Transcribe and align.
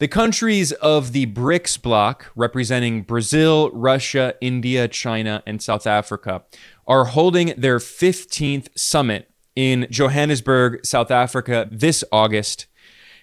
The 0.00 0.08
countries 0.08 0.72
of 0.72 1.12
the 1.12 1.26
BRICS 1.26 1.82
bloc, 1.82 2.32
representing 2.34 3.02
Brazil, 3.02 3.70
Russia, 3.74 4.34
India, 4.40 4.88
China, 4.88 5.42
and 5.46 5.60
South 5.60 5.86
Africa, 5.86 6.42
are 6.86 7.04
holding 7.04 7.52
their 7.58 7.78
15th 7.78 8.68
summit 8.74 9.30
in 9.54 9.86
Johannesburg, 9.90 10.86
South 10.86 11.10
Africa 11.10 11.68
this 11.70 12.02
August. 12.10 12.66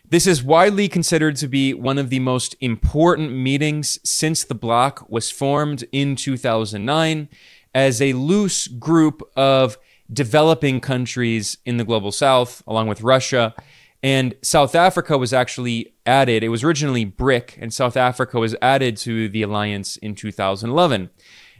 This 0.08 0.28
is 0.28 0.44
widely 0.44 0.88
considered 0.88 1.36
to 1.38 1.48
be 1.48 1.74
one 1.74 1.98
of 1.98 2.12
the 2.12 2.20
most 2.20 2.56
important 2.62 3.32
meetings 3.32 4.00
since 4.08 4.44
the 4.44 4.54
bloc 4.54 5.04
was 5.10 5.32
formed 5.32 5.84
in 5.92 6.16
2009 6.16 7.28
as 7.74 8.00
a 8.04 8.14
loose 8.14 8.68
group 8.68 9.28
of 9.36 9.80
developing 10.14 10.80
countries 10.80 11.58
in 11.66 11.78
the 11.78 11.84
global 11.84 12.12
south, 12.12 12.62
along 12.68 12.88
with 12.88 13.02
Russia. 13.02 13.56
And 14.04 14.36
South 14.42 14.76
Africa 14.76 15.18
was 15.18 15.34
actually 15.34 15.94
added. 16.06 16.44
It 16.44 16.50
was 16.50 16.64
originally 16.64 17.04
BRIC, 17.04 17.58
and 17.60 17.74
South 17.74 17.98
Africa 17.98 18.40
was 18.40 18.56
added 18.62 18.96
to 18.98 19.28
the 19.28 19.42
alliance 19.42 19.98
in 19.98 20.16
2011. 20.16 21.10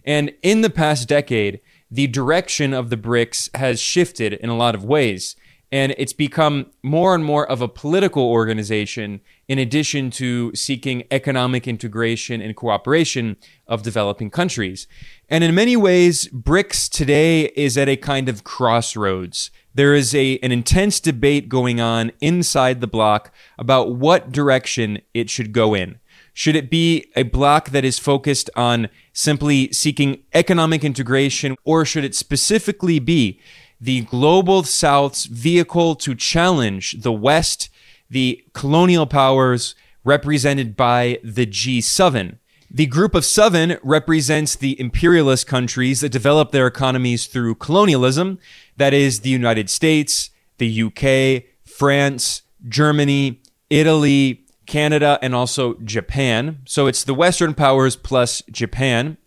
And 0.06 0.34
in 0.42 0.62
the 0.62 0.70
past 0.70 1.08
decade, 1.08 1.60
the 1.90 2.08
direction 2.08 2.74
of 2.74 2.90
the 2.90 2.98
BRICS 2.98 3.56
has 3.56 3.80
shifted 3.80 4.34
in 4.34 4.50
a 4.50 4.56
lot 4.58 4.76
of 4.76 4.84
ways. 4.84 5.36
And 5.70 5.94
it's 5.98 6.14
become 6.14 6.68
more 6.82 7.14
and 7.14 7.26
more 7.26 7.46
of 7.46 7.62
a 7.62 7.68
political 7.68 8.24
organization 8.24 9.20
in 9.50 9.60
addition 9.60 10.12
to 10.12 10.56
seeking 10.56 11.04
economic 11.12 11.68
integration 11.68 12.42
and 12.42 12.56
cooperation 12.56 13.36
of 13.68 13.84
developing 13.84 14.30
countries. 14.30 14.88
And 15.28 15.44
in 15.44 15.54
many 15.54 15.76
ways, 15.76 16.30
BRICS 16.30 16.90
today 16.90 17.48
is 17.48 17.78
at 17.78 17.90
a 17.90 17.98
kind 17.98 18.30
of 18.30 18.46
crossroads. 18.46 19.52
There 19.78 19.94
is 19.94 20.16
a, 20.16 20.40
an 20.40 20.52
intense 20.52 21.00
debate 21.00 21.50
going 21.50 21.80
on 21.80 22.12
inside 22.20 22.82
the 22.82 22.88
bloc 22.88 23.32
about 23.60 23.96
what 23.96 24.32
direction 24.32 25.02
it 25.14 25.30
should 25.30 25.54
go 25.54 25.76
in. 25.76 26.00
Should 26.34 26.56
it 26.56 26.72
be 26.72 27.06
a 27.16 27.22
bloc 27.22 27.70
that 27.70 27.86
is 27.86 28.00
focused 28.00 28.50
on 28.56 28.90
simply 29.14 29.72
seeking 29.72 30.24
economic 30.34 30.84
integration, 30.84 31.56
or 31.64 31.86
should 31.86 32.04
it 32.04 32.16
specifically 32.16 32.98
be 32.98 33.40
the 33.80 34.02
global 34.06 34.64
South's 34.64 35.26
vehicle 35.26 35.94
to 35.98 36.16
challenge 36.16 37.04
the 37.04 37.14
West, 37.14 37.70
the 38.10 38.44
colonial 38.54 39.06
powers 39.06 39.76
represented 40.04 40.76
by 40.76 41.20
the 41.24 41.46
G7? 41.46 42.40
The 42.70 42.86
group 42.86 43.16
of 43.16 43.24
seven 43.24 43.78
represents 43.82 44.54
the 44.54 44.78
imperialist 44.80 45.48
countries 45.48 46.02
that 46.02 46.10
develop 46.10 46.52
their 46.52 46.68
economies 46.68 47.26
through 47.26 47.56
colonialism. 47.56 48.40
That 48.78 48.94
is 48.94 49.22
the 49.22 49.30
United 49.30 49.70
States, 49.70 50.30
the 50.58 50.84
UK, 50.84 51.44
France, 51.66 52.44
Germany, 52.68 53.42
Italy, 53.70 54.46
Canada, 54.66 55.20
and 55.22 55.34
also 55.34 55.76
Japan. 55.76 56.60
So 56.66 56.88
it's 56.88 57.04
the 57.04 57.14
Western 57.14 57.54
powers 57.54 57.96
plus 57.96 58.42
Japan. 58.52 59.18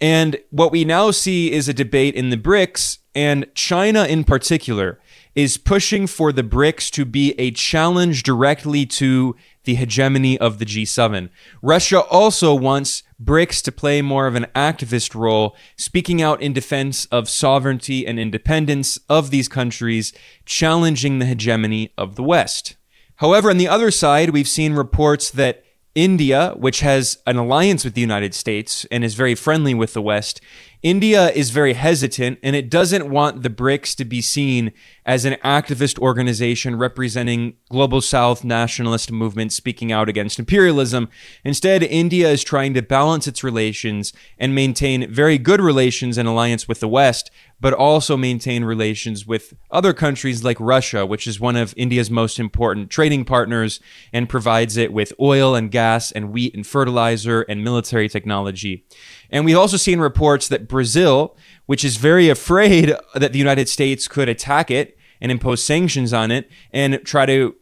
And 0.00 0.36
what 0.50 0.72
we 0.72 0.84
now 0.84 1.10
see 1.10 1.52
is 1.52 1.68
a 1.68 1.74
debate 1.74 2.14
in 2.14 2.30
the 2.30 2.36
BRICS, 2.36 2.98
and 3.14 3.46
China 3.54 4.04
in 4.04 4.24
particular 4.24 4.98
is 5.34 5.56
pushing 5.56 6.06
for 6.06 6.32
the 6.32 6.42
BRICS 6.42 6.90
to 6.90 7.04
be 7.04 7.32
a 7.38 7.50
challenge 7.52 8.22
directly 8.22 8.84
to 8.84 9.36
the 9.64 9.74
hegemony 9.74 10.38
of 10.38 10.58
the 10.58 10.64
G7. 10.64 11.28
Russia 11.60 12.00
also 12.00 12.54
wants 12.54 13.02
BRICS 13.22 13.62
to 13.62 13.72
play 13.72 14.02
more 14.02 14.26
of 14.26 14.34
an 14.34 14.46
activist 14.54 15.14
role, 15.14 15.56
speaking 15.76 16.20
out 16.20 16.42
in 16.42 16.52
defense 16.52 17.06
of 17.06 17.28
sovereignty 17.28 18.06
and 18.06 18.18
independence 18.18 18.98
of 19.08 19.30
these 19.30 19.48
countries, 19.48 20.12
challenging 20.44 21.18
the 21.18 21.26
hegemony 21.26 21.92
of 21.96 22.16
the 22.16 22.22
West. 22.22 22.76
However, 23.16 23.50
on 23.50 23.58
the 23.58 23.68
other 23.68 23.90
side, 23.90 24.30
we've 24.30 24.48
seen 24.48 24.72
reports 24.72 25.30
that 25.30 25.64
India, 25.94 26.54
which 26.56 26.80
has 26.80 27.18
an 27.26 27.36
alliance 27.36 27.84
with 27.84 27.94
the 27.94 28.00
United 28.00 28.34
States 28.34 28.86
and 28.90 29.04
is 29.04 29.14
very 29.14 29.34
friendly 29.34 29.74
with 29.74 29.92
the 29.92 30.00
West, 30.00 30.40
India 30.82 31.30
is 31.30 31.50
very 31.50 31.74
hesitant 31.74 32.40
and 32.42 32.56
it 32.56 32.68
doesn't 32.68 33.08
want 33.08 33.42
the 33.42 33.50
BRICS 33.50 33.94
to 33.94 34.04
be 34.04 34.20
seen 34.20 34.72
as 35.06 35.24
an 35.24 35.34
activist 35.44 35.98
organization 35.98 36.76
representing 36.76 37.54
global 37.70 38.00
south 38.00 38.42
nationalist 38.42 39.12
movements 39.12 39.54
speaking 39.54 39.92
out 39.92 40.08
against 40.08 40.40
imperialism. 40.40 41.08
Instead, 41.44 41.84
India 41.84 42.28
is 42.30 42.42
trying 42.42 42.74
to 42.74 42.82
balance 42.82 43.28
its 43.28 43.44
relations 43.44 44.12
and 44.38 44.56
maintain 44.56 45.08
very 45.12 45.38
good 45.38 45.60
relations 45.60 46.18
and 46.18 46.26
alliance 46.26 46.66
with 46.66 46.80
the 46.80 46.88
West, 46.88 47.30
but 47.62 47.72
also 47.72 48.16
maintain 48.16 48.64
relations 48.64 49.24
with 49.24 49.54
other 49.70 49.92
countries 49.92 50.42
like 50.42 50.56
Russia, 50.58 51.06
which 51.06 51.28
is 51.28 51.38
one 51.38 51.54
of 51.54 51.72
India's 51.76 52.10
most 52.10 52.40
important 52.40 52.90
trading 52.90 53.24
partners 53.24 53.78
and 54.12 54.28
provides 54.28 54.76
it 54.76 54.92
with 54.92 55.12
oil 55.20 55.54
and 55.54 55.70
gas 55.70 56.10
and 56.10 56.32
wheat 56.32 56.56
and 56.56 56.66
fertilizer 56.66 57.42
and 57.42 57.62
military 57.62 58.08
technology. 58.08 58.84
And 59.30 59.44
we've 59.44 59.56
also 59.56 59.76
seen 59.76 60.00
reports 60.00 60.48
that 60.48 60.66
Brazil, 60.66 61.36
which 61.66 61.84
is 61.84 61.98
very 61.98 62.28
afraid 62.28 62.96
that 63.14 63.32
the 63.32 63.38
United 63.38 63.68
States 63.68 64.08
could 64.08 64.28
attack 64.28 64.68
it 64.68 64.98
and 65.20 65.30
impose 65.30 65.62
sanctions 65.62 66.12
on 66.12 66.32
it 66.32 66.50
and 66.72 67.00
try 67.04 67.26
to 67.26 67.54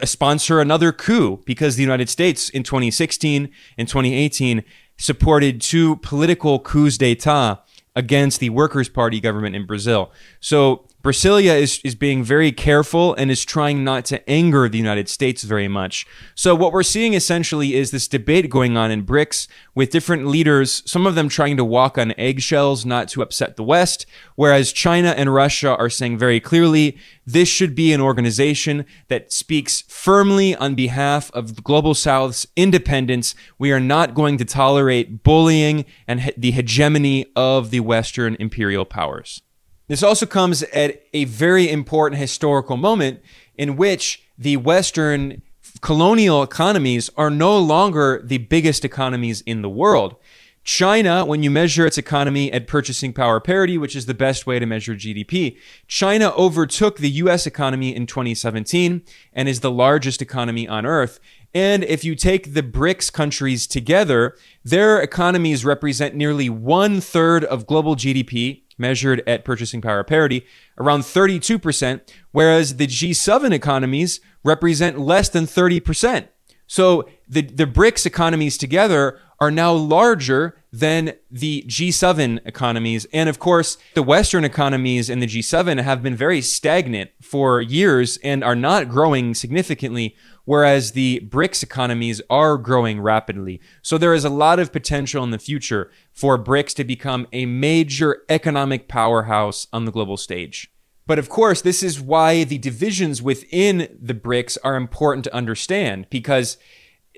uh, 0.00 0.06
sponsor 0.06 0.60
another 0.62 0.92
coup 0.92 1.42
because 1.44 1.76
the 1.76 1.82
United 1.82 2.08
States 2.08 2.48
in 2.48 2.62
2016 2.62 3.50
and 3.76 3.86
2018 3.86 4.64
supported 4.96 5.60
two 5.60 5.96
political 5.96 6.58
coups 6.58 6.96
d'etat 6.96 7.65
against 7.96 8.38
the 8.38 8.50
Workers' 8.50 8.88
Party 8.88 9.20
government 9.20 9.56
in 9.56 9.66
Brazil. 9.66 10.12
So 10.38 10.86
Brasilia 11.06 11.56
is, 11.56 11.80
is 11.84 11.94
being 11.94 12.24
very 12.24 12.50
careful 12.50 13.14
and 13.14 13.30
is 13.30 13.44
trying 13.44 13.84
not 13.84 14.04
to 14.06 14.28
anger 14.28 14.68
the 14.68 14.76
United 14.76 15.08
States 15.08 15.44
very 15.44 15.68
much. 15.68 16.04
So 16.34 16.52
what 16.52 16.72
we're 16.72 16.82
seeing 16.82 17.14
essentially 17.14 17.76
is 17.76 17.92
this 17.92 18.08
debate 18.08 18.50
going 18.50 18.76
on 18.76 18.90
in 18.90 19.06
BRICS 19.06 19.46
with 19.72 19.90
different 19.90 20.26
leaders, 20.26 20.82
some 20.84 21.06
of 21.06 21.14
them 21.14 21.28
trying 21.28 21.56
to 21.58 21.64
walk 21.64 21.96
on 21.96 22.12
eggshells 22.18 22.84
not 22.84 23.06
to 23.10 23.22
upset 23.22 23.54
the 23.54 23.62
West, 23.62 24.04
whereas 24.34 24.72
China 24.72 25.10
and 25.10 25.32
Russia 25.32 25.76
are 25.76 25.88
saying 25.88 26.18
very 26.18 26.40
clearly 26.40 26.98
this 27.24 27.48
should 27.48 27.76
be 27.76 27.92
an 27.92 28.00
organization 28.00 28.84
that 29.06 29.32
speaks 29.32 29.82
firmly 29.82 30.56
on 30.56 30.74
behalf 30.74 31.30
of 31.30 31.54
the 31.54 31.62
global 31.62 31.94
South's 31.94 32.48
independence. 32.56 33.36
We 33.60 33.70
are 33.70 33.78
not 33.78 34.14
going 34.14 34.38
to 34.38 34.44
tolerate 34.44 35.22
bullying 35.22 35.84
and 36.08 36.34
the 36.36 36.50
hegemony 36.50 37.26
of 37.36 37.70
the 37.70 37.78
Western 37.78 38.36
imperial 38.40 38.84
powers. 38.84 39.42
This 39.88 40.02
also 40.02 40.26
comes 40.26 40.62
at 40.64 41.02
a 41.12 41.24
very 41.26 41.70
important 41.70 42.20
historical 42.20 42.76
moment 42.76 43.20
in 43.56 43.76
which 43.76 44.24
the 44.36 44.56
Western 44.56 45.42
colonial 45.80 46.42
economies 46.42 47.10
are 47.16 47.30
no 47.30 47.58
longer 47.58 48.20
the 48.24 48.38
biggest 48.38 48.84
economies 48.84 49.42
in 49.42 49.62
the 49.62 49.68
world. 49.68 50.16
China, 50.64 51.24
when 51.24 51.44
you 51.44 51.50
measure 51.50 51.86
its 51.86 51.96
economy 51.96 52.52
at 52.52 52.66
purchasing 52.66 53.12
power 53.12 53.38
parity, 53.38 53.78
which 53.78 53.94
is 53.94 54.06
the 54.06 54.14
best 54.14 54.48
way 54.48 54.58
to 54.58 54.66
measure 54.66 54.96
GDP, 54.96 55.56
China 55.86 56.32
overtook 56.36 56.98
the 56.98 57.10
US 57.10 57.46
economy 57.46 57.94
in 57.94 58.04
2017 58.04 59.02
and 59.32 59.48
is 59.48 59.60
the 59.60 59.70
largest 59.70 60.20
economy 60.20 60.66
on 60.66 60.84
earth. 60.84 61.20
And 61.54 61.84
if 61.84 62.04
you 62.04 62.16
take 62.16 62.54
the 62.54 62.64
BRICS 62.64 63.12
countries 63.12 63.68
together, 63.68 64.36
their 64.64 65.00
economies 65.00 65.64
represent 65.64 66.16
nearly 66.16 66.48
one 66.50 67.00
third 67.00 67.44
of 67.44 67.68
global 67.68 67.94
GDP 67.94 68.62
measured 68.78 69.22
at 69.26 69.44
purchasing 69.44 69.80
power 69.80 70.04
parity, 70.04 70.46
around 70.78 71.00
32%, 71.00 72.00
whereas 72.32 72.76
the 72.76 72.86
G7 72.86 73.52
economies 73.52 74.20
represent 74.44 74.98
less 74.98 75.28
than 75.28 75.44
30%. 75.46 76.28
So 76.66 77.08
the, 77.28 77.42
the 77.42 77.66
BRICS 77.66 78.06
economies 78.06 78.58
together 78.58 79.20
are 79.38 79.50
now 79.50 79.72
larger 79.72 80.56
than 80.72 81.12
the 81.30 81.64
G7 81.66 82.40
economies. 82.46 83.06
And 83.12 83.28
of 83.28 83.38
course, 83.38 83.78
the 83.94 84.02
Western 84.02 84.44
economies 84.44 85.10
and 85.10 85.22
the 85.22 85.26
G7 85.26 85.82
have 85.82 86.02
been 86.02 86.16
very 86.16 86.40
stagnant 86.40 87.10
for 87.20 87.60
years 87.60 88.18
and 88.18 88.42
are 88.42 88.56
not 88.56 88.88
growing 88.88 89.34
significantly 89.34 90.16
whereas 90.46 90.92
the 90.92 91.20
BRICS 91.28 91.62
economies 91.62 92.22
are 92.30 92.56
growing 92.56 93.02
rapidly. 93.02 93.60
So 93.82 93.98
there 93.98 94.14
is 94.14 94.24
a 94.24 94.30
lot 94.30 94.58
of 94.58 94.72
potential 94.72 95.22
in 95.22 95.30
the 95.30 95.38
future 95.38 95.90
for 96.12 96.42
BRICS 96.42 96.74
to 96.76 96.84
become 96.84 97.26
a 97.32 97.44
major 97.44 98.22
economic 98.30 98.88
powerhouse 98.88 99.66
on 99.74 99.84
the 99.84 99.92
global 99.92 100.16
stage. 100.16 100.70
But 101.06 101.18
of 101.18 101.28
course, 101.28 101.60
this 101.60 101.82
is 101.82 102.00
why 102.00 102.44
the 102.44 102.58
divisions 102.58 103.20
within 103.20 103.96
the 104.00 104.14
BRICS 104.14 104.56
are 104.64 104.76
important 104.76 105.24
to 105.24 105.34
understand 105.34 106.06
because 106.08 106.56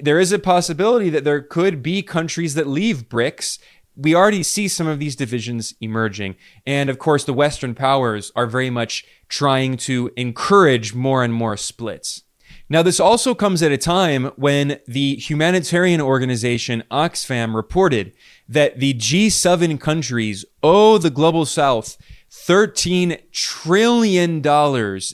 there 0.01 0.21
is 0.21 0.33
a 0.33 0.39
possibility 0.39 1.11
that 1.11 1.25
there 1.25 1.41
could 1.41 1.83
be 1.83 2.03
countries 2.03 2.55
that 2.55 2.67
leave 2.67 3.09
BRICS 3.09 3.59
we 3.99 4.15
already 4.15 4.45
see 4.45 4.69
some 4.69 4.87
of 4.87 5.01
these 5.01 5.17
divisions 5.17 5.75
emerging. 5.81 6.37
And 6.65 6.89
of 6.89 7.01
course, 7.01 7.25
the 7.25 7.33
Western 7.33 7.75
powers 7.75 8.31
are 8.37 8.47
very 8.47 8.71
much 8.71 9.05
trying 9.29 9.77
to 9.79 10.13
encourage 10.17 10.95
more 10.95 11.25
and 11.25 11.35
more 11.35 11.57
splits. 11.57 12.23
Now, 12.71 12.83
this 12.83 13.01
also 13.01 13.35
comes 13.35 13.63
at 13.63 13.73
a 13.73 13.79
time 13.79 14.27
when 14.37 14.79
the 14.87 15.17
humanitarian 15.17 16.03
organization 16.03 16.85
Oxfam 16.91 17.55
reported 17.55 18.13
that 18.47 18.79
the 18.79 18.93
G7 18.93 19.81
countries 19.81 20.45
owe 20.63 20.99
the 20.99 21.11
global 21.11 21.47
south 21.47 21.97
$13 22.31 23.21
trillion 23.33 24.43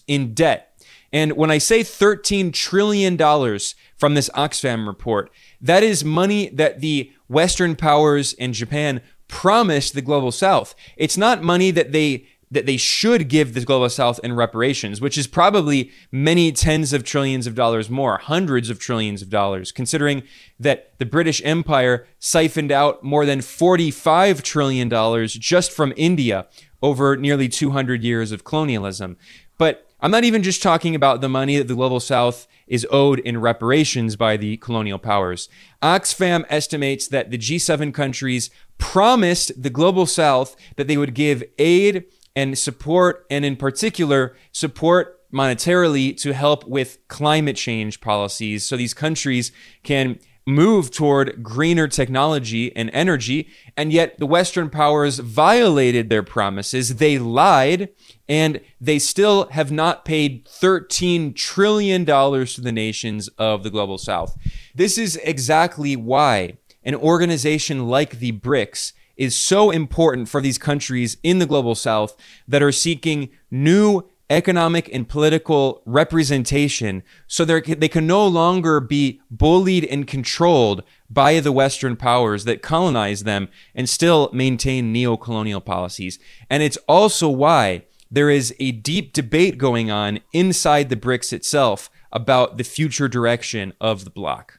in 0.08 0.34
debt. 0.34 0.82
And 1.12 1.36
when 1.36 1.52
I 1.52 1.58
say 1.58 1.80
$13 1.80 2.52
trillion 2.52 3.16
from 3.16 4.14
this 4.14 4.30
Oxfam 4.30 4.86
report, 4.88 5.30
that 5.60 5.84
is 5.84 6.04
money 6.04 6.48
that 6.48 6.80
the 6.80 7.12
Western 7.28 7.76
powers 7.76 8.34
and 8.34 8.52
Japan 8.52 9.00
promised 9.28 9.94
the 9.94 10.02
global 10.02 10.32
south. 10.32 10.74
It's 10.96 11.16
not 11.16 11.42
money 11.42 11.70
that 11.70 11.92
they 11.92 12.26
that 12.50 12.66
they 12.66 12.76
should 12.76 13.28
give 13.28 13.54
the 13.54 13.64
global 13.64 13.88
south 13.88 14.20
in 14.22 14.32
reparations, 14.34 15.00
which 15.00 15.18
is 15.18 15.26
probably 15.26 15.90
many 16.12 16.52
tens 16.52 16.92
of 16.92 17.04
trillions 17.04 17.46
of 17.46 17.54
dollars 17.54 17.90
more, 17.90 18.18
hundreds 18.18 18.70
of 18.70 18.78
trillions 18.78 19.22
of 19.22 19.30
dollars, 19.30 19.72
considering 19.72 20.22
that 20.58 20.92
the 20.98 21.06
British 21.06 21.42
Empire 21.44 22.06
siphoned 22.18 22.72
out 22.72 23.02
more 23.02 23.26
than 23.26 23.40
$45 23.40 24.42
trillion 24.42 25.26
just 25.28 25.72
from 25.72 25.92
India 25.96 26.46
over 26.82 27.16
nearly 27.16 27.48
200 27.48 28.02
years 28.02 28.30
of 28.30 28.44
colonialism. 28.44 29.16
But 29.58 29.88
I'm 30.00 30.10
not 30.10 30.24
even 30.24 30.42
just 30.42 30.62
talking 30.62 30.94
about 30.94 31.22
the 31.22 31.28
money 31.28 31.56
that 31.56 31.66
the 31.66 31.74
global 31.74 31.98
south 32.00 32.46
is 32.66 32.86
owed 32.90 33.18
in 33.20 33.40
reparations 33.40 34.16
by 34.16 34.36
the 34.36 34.56
colonial 34.58 34.98
powers. 34.98 35.48
Oxfam 35.82 36.44
estimates 36.48 37.08
that 37.08 37.30
the 37.30 37.38
G7 37.38 37.92
countries 37.92 38.50
promised 38.78 39.62
the 39.62 39.70
global 39.70 40.06
south 40.06 40.56
that 40.76 40.88
they 40.88 40.96
would 40.96 41.14
give 41.14 41.42
aid 41.58 42.04
and 42.36 42.58
support, 42.58 43.26
and 43.30 43.44
in 43.44 43.56
particular, 43.56 44.36
support 44.52 45.20
monetarily 45.32 46.16
to 46.20 46.32
help 46.32 46.66
with 46.66 46.98
climate 47.08 47.56
change 47.56 48.00
policies 48.00 48.64
so 48.64 48.76
these 48.76 48.94
countries 48.94 49.50
can 49.82 50.18
move 50.46 50.90
toward 50.90 51.42
greener 51.42 51.88
technology 51.88 52.74
and 52.76 52.90
energy. 52.92 53.48
And 53.76 53.92
yet 53.92 54.18
the 54.18 54.26
Western 54.26 54.68
powers 54.68 55.18
violated 55.18 56.10
their 56.10 56.22
promises. 56.22 56.96
They 56.96 57.18
lied 57.18 57.88
and 58.28 58.60
they 58.80 58.98
still 58.98 59.48
have 59.48 59.72
not 59.72 60.04
paid 60.04 60.44
$13 60.44 61.34
trillion 61.34 62.04
to 62.04 62.60
the 62.60 62.72
nations 62.72 63.28
of 63.38 63.62
the 63.62 63.70
global 63.70 63.98
south. 63.98 64.36
This 64.74 64.98
is 64.98 65.16
exactly 65.24 65.96
why 65.96 66.58
an 66.82 66.94
organization 66.94 67.88
like 67.88 68.18
the 68.18 68.32
BRICS 68.32 68.92
is 69.16 69.36
so 69.36 69.70
important 69.70 70.28
for 70.28 70.40
these 70.40 70.58
countries 70.58 71.16
in 71.22 71.38
the 71.38 71.46
global 71.46 71.74
south 71.74 72.16
that 72.48 72.62
are 72.62 72.72
seeking 72.72 73.30
new 73.50 74.02
economic 74.30 74.88
and 74.92 75.08
political 75.08 75.82
representation 75.84 77.02
so 77.26 77.44
they 77.44 77.88
can 77.88 78.06
no 78.06 78.26
longer 78.26 78.80
be 78.80 79.20
bullied 79.30 79.84
and 79.84 80.06
controlled 80.06 80.82
by 81.10 81.40
the 81.40 81.52
Western 81.52 81.94
powers 81.94 82.44
that 82.44 82.62
colonize 82.62 83.24
them 83.24 83.48
and 83.74 83.88
still 83.88 84.30
maintain 84.32 84.92
neo-colonial 84.92 85.60
policies. 85.60 86.18
And 86.48 86.62
it's 86.62 86.78
also 86.88 87.28
why 87.28 87.84
there 88.10 88.30
is 88.30 88.54
a 88.58 88.72
deep 88.72 89.12
debate 89.12 89.58
going 89.58 89.90
on 89.90 90.20
inside 90.32 90.88
the 90.88 90.96
BRICS 90.96 91.32
itself 91.32 91.90
about 92.10 92.56
the 92.56 92.64
future 92.64 93.08
direction 93.08 93.74
of 93.80 94.04
the 94.04 94.10
bloc. 94.10 94.58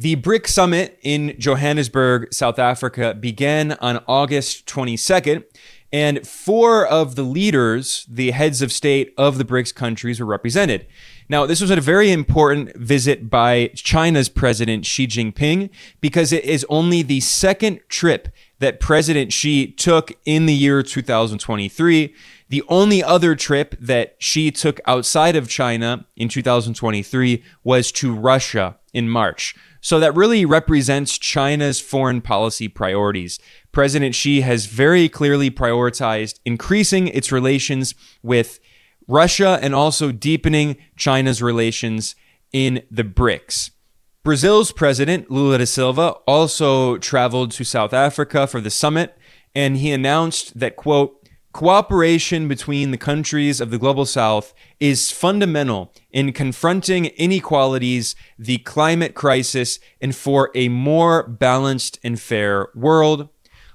The 0.00 0.14
BRIC 0.14 0.46
summit 0.46 0.96
in 1.02 1.34
Johannesburg, 1.40 2.32
South 2.32 2.60
Africa 2.60 3.16
began 3.18 3.72
on 3.80 4.00
August 4.06 4.64
22nd, 4.66 5.42
and 5.92 6.24
four 6.24 6.86
of 6.86 7.16
the 7.16 7.24
leaders, 7.24 8.06
the 8.08 8.30
heads 8.30 8.62
of 8.62 8.70
state 8.70 9.12
of 9.18 9.38
the 9.38 9.44
BRICS 9.44 9.74
countries, 9.74 10.20
were 10.20 10.26
represented. 10.26 10.86
Now, 11.28 11.46
this 11.46 11.60
was 11.60 11.72
a 11.72 11.80
very 11.80 12.12
important 12.12 12.76
visit 12.76 13.28
by 13.28 13.72
China's 13.74 14.28
President 14.28 14.86
Xi 14.86 15.08
Jinping 15.08 15.68
because 16.00 16.32
it 16.32 16.44
is 16.44 16.64
only 16.68 17.02
the 17.02 17.18
second 17.18 17.80
trip 17.88 18.28
that 18.60 18.78
President 18.78 19.32
Xi 19.32 19.66
took 19.66 20.12
in 20.24 20.46
the 20.46 20.54
year 20.54 20.80
2023. 20.84 22.14
The 22.50 22.62
only 22.68 23.02
other 23.02 23.34
trip 23.34 23.74
that 23.80 24.14
Xi 24.20 24.52
took 24.52 24.78
outside 24.86 25.34
of 25.34 25.48
China 25.48 26.06
in 26.14 26.28
2023 26.28 27.42
was 27.64 27.90
to 27.90 28.14
Russia 28.14 28.76
in 28.92 29.08
March. 29.08 29.56
So 29.80 30.00
that 30.00 30.14
really 30.14 30.44
represents 30.44 31.18
China's 31.18 31.80
foreign 31.80 32.20
policy 32.20 32.68
priorities. 32.68 33.38
President 33.72 34.14
Xi 34.14 34.40
has 34.40 34.66
very 34.66 35.08
clearly 35.08 35.50
prioritized 35.50 36.40
increasing 36.44 37.08
its 37.08 37.30
relations 37.30 37.94
with 38.22 38.60
Russia 39.06 39.58
and 39.62 39.74
also 39.74 40.12
deepening 40.12 40.76
China's 40.96 41.40
relations 41.42 42.14
in 42.52 42.82
the 42.90 43.04
BRICS. 43.04 43.70
Brazil's 44.24 44.72
president, 44.72 45.30
Lula 45.30 45.58
da 45.58 45.64
Silva, 45.64 46.08
also 46.26 46.98
traveled 46.98 47.50
to 47.52 47.64
South 47.64 47.94
Africa 47.94 48.46
for 48.46 48.60
the 48.60 48.70
summit, 48.70 49.16
and 49.54 49.78
he 49.78 49.90
announced 49.90 50.58
that, 50.58 50.76
quote, 50.76 51.27
Cooperation 51.52 52.46
between 52.46 52.90
the 52.90 52.98
countries 52.98 53.60
of 53.60 53.70
the 53.70 53.78
global 53.78 54.04
south 54.04 54.52
is 54.78 55.10
fundamental 55.10 55.92
in 56.10 56.32
confronting 56.32 57.06
inequalities, 57.06 58.14
the 58.38 58.58
climate 58.58 59.14
crisis, 59.14 59.80
and 60.00 60.14
for 60.14 60.50
a 60.54 60.68
more 60.68 61.26
balanced 61.26 61.98
and 62.04 62.20
fair 62.20 62.68
world. 62.74 63.28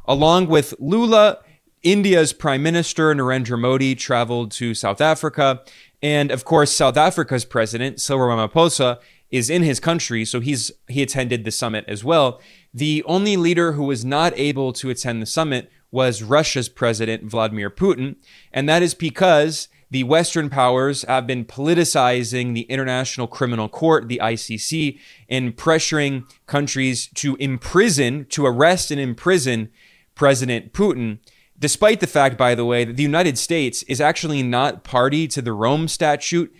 Along 0.06 0.48
with 0.48 0.75
Lula, 0.80 1.40
India's 1.81 2.31
Prime 2.31 2.62
Minister 2.62 3.14
Narendra 3.14 3.60
Modi 3.60 3.96
traveled 3.96 4.52
to 4.52 4.74
South 4.74 5.02
Africa. 5.02 5.64
And 6.02 6.31
of 6.31 6.46
course, 6.46 6.72
South 6.72 6.96
Africa's 6.96 7.44
president, 7.44 8.00
Cyril 8.00 8.30
Ramaphosa, 8.30 9.00
is 9.31 9.50
in 9.50 9.64
his 9.64 9.80
country, 9.80 10.25
so 10.25 10.40
he's 10.40 10.72
he 10.88 11.02
attended 11.02 11.44
the 11.44 11.52
summit 11.52 11.86
as 11.88 12.04
well. 12.04 12.40
The 12.72 13.04
only 13.06 13.36
leader 13.36 13.72
who 13.72 13.84
was 13.84 14.06
not 14.06 14.31
able 14.38 14.74
to 14.74 14.92
attend 14.92 15.22
the 15.22 15.25
summit 15.25 15.72
was 15.94 16.24
Russia's 16.24 16.69
president, 16.69 17.24
Vladimir 17.24 17.69
Putin. 17.69 18.16
And 18.51 18.68
that 18.68 18.81
is 18.81 18.95
because 18.95 19.68
the 19.92 20.04
Western 20.04 20.50
powers 20.50 21.04
have 21.04 21.28
been 21.28 21.45
politicizing 21.45 22.56
the 22.56 22.62
International 22.62 23.28
Criminal 23.28 23.69
Court, 23.69 24.07
the 24.07 24.19
ICC, 24.22 25.00
and 25.30 25.56
pressuring 25.56 26.25
countries 26.48 27.07
to 27.13 27.36
imprison, 27.36 28.25
to 28.30 28.48
arrest 28.48 28.90
and 28.90 29.00
imprison 29.00 29.69
President 30.16 30.74
Putin. 30.74 31.19
Despite 31.60 32.00
the 32.00 32.07
fact, 32.07 32.39
by 32.39 32.56
the 32.56 32.66
way, 32.66 32.84
that 32.86 32.98
the 32.98 33.04
United 33.04 33.38
States 33.38 33.84
is 33.84 34.01
actually 34.01 34.42
not 34.42 34.84
party 34.84 35.28
to 35.28 35.44
the 35.44 35.54
Rome 35.54 35.88
Statute 35.88 36.51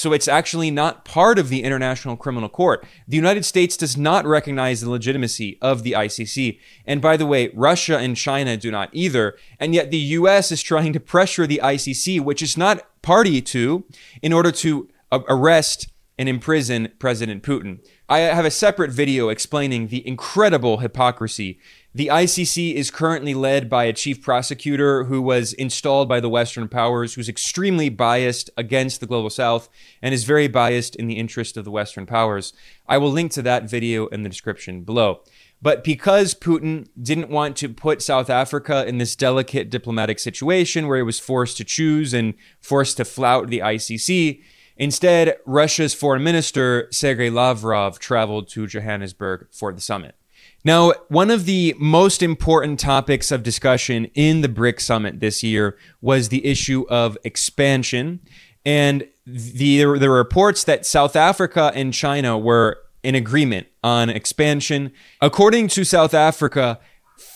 so 0.00 0.12
it's 0.12 0.28
actually 0.28 0.70
not 0.70 1.04
part 1.04 1.38
of 1.38 1.48
the 1.48 1.62
International 1.62 2.16
Criminal 2.16 2.48
Court. 2.48 2.84
The 3.06 3.16
United 3.16 3.44
States 3.44 3.76
does 3.76 3.96
not 3.96 4.26
recognize 4.26 4.80
the 4.80 4.90
legitimacy 4.90 5.58
of 5.60 5.82
the 5.82 5.92
ICC. 5.92 6.58
And 6.86 7.02
by 7.02 7.16
the 7.16 7.26
way, 7.26 7.50
Russia 7.54 7.98
and 7.98 8.16
China 8.16 8.56
do 8.56 8.70
not 8.70 8.88
either. 8.92 9.36
And 9.58 9.74
yet 9.74 9.90
the 9.90 9.98
US 9.98 10.50
is 10.50 10.62
trying 10.62 10.92
to 10.94 11.00
pressure 11.00 11.46
the 11.46 11.60
ICC, 11.62 12.20
which 12.20 12.42
is 12.42 12.56
not 12.56 12.86
party 13.02 13.40
to, 13.42 13.84
in 14.22 14.32
order 14.32 14.50
to 14.52 14.88
uh, 15.12 15.20
arrest 15.28 15.88
and 16.18 16.28
imprison 16.28 16.92
President 16.98 17.42
Putin. 17.42 17.80
I 18.08 18.18
have 18.18 18.44
a 18.44 18.50
separate 18.50 18.90
video 18.90 19.30
explaining 19.30 19.86
the 19.86 20.06
incredible 20.06 20.78
hypocrisy 20.78 21.58
the 21.92 22.06
ICC 22.06 22.74
is 22.74 22.90
currently 22.90 23.34
led 23.34 23.68
by 23.68 23.84
a 23.84 23.92
chief 23.92 24.22
prosecutor 24.22 25.04
who 25.04 25.20
was 25.20 25.52
installed 25.54 26.08
by 26.08 26.20
the 26.20 26.28
Western 26.28 26.68
powers, 26.68 27.14
who's 27.14 27.28
extremely 27.28 27.88
biased 27.88 28.48
against 28.56 29.00
the 29.00 29.06
global 29.06 29.30
South 29.30 29.68
and 30.00 30.14
is 30.14 30.22
very 30.22 30.46
biased 30.46 30.94
in 30.94 31.08
the 31.08 31.18
interest 31.18 31.56
of 31.56 31.64
the 31.64 31.70
Western 31.70 32.06
powers. 32.06 32.52
I 32.86 32.98
will 32.98 33.10
link 33.10 33.32
to 33.32 33.42
that 33.42 33.68
video 33.68 34.06
in 34.06 34.22
the 34.22 34.28
description 34.28 34.82
below. 34.82 35.22
But 35.60 35.82
because 35.82 36.32
Putin 36.32 36.86
didn't 37.00 37.28
want 37.28 37.56
to 37.56 37.68
put 37.68 38.02
South 38.02 38.30
Africa 38.30 38.86
in 38.86 38.98
this 38.98 39.16
delicate 39.16 39.68
diplomatic 39.68 40.20
situation 40.20 40.86
where 40.86 40.98
he 40.98 41.02
was 41.02 41.18
forced 41.18 41.56
to 41.56 41.64
choose 41.64 42.14
and 42.14 42.34
forced 42.60 42.98
to 42.98 43.04
flout 43.04 43.48
the 43.48 43.58
ICC, 43.58 44.42
instead, 44.76 45.36
Russia's 45.44 45.92
foreign 45.92 46.22
minister, 46.22 46.86
Sergei 46.92 47.30
Lavrov, 47.30 47.98
traveled 47.98 48.48
to 48.50 48.68
Johannesburg 48.68 49.48
for 49.50 49.72
the 49.72 49.80
summit. 49.80 50.14
Now, 50.62 50.92
one 51.08 51.30
of 51.30 51.46
the 51.46 51.74
most 51.78 52.22
important 52.22 52.78
topics 52.78 53.30
of 53.30 53.42
discussion 53.42 54.06
in 54.14 54.42
the 54.42 54.48
BRIC 54.48 54.80
summit 54.80 55.20
this 55.20 55.42
year 55.42 55.78
was 56.02 56.28
the 56.28 56.44
issue 56.44 56.84
of 56.90 57.16
expansion. 57.24 58.20
And 58.64 59.08
the, 59.24 59.86
reports 59.86 60.64
that 60.64 60.84
South 60.84 61.16
Africa 61.16 61.72
and 61.74 61.94
China 61.94 62.36
were 62.38 62.78
in 63.02 63.14
agreement 63.14 63.68
on 63.82 64.10
expansion. 64.10 64.92
According 65.22 65.68
to 65.68 65.84
South 65.84 66.12
Africa, 66.12 66.78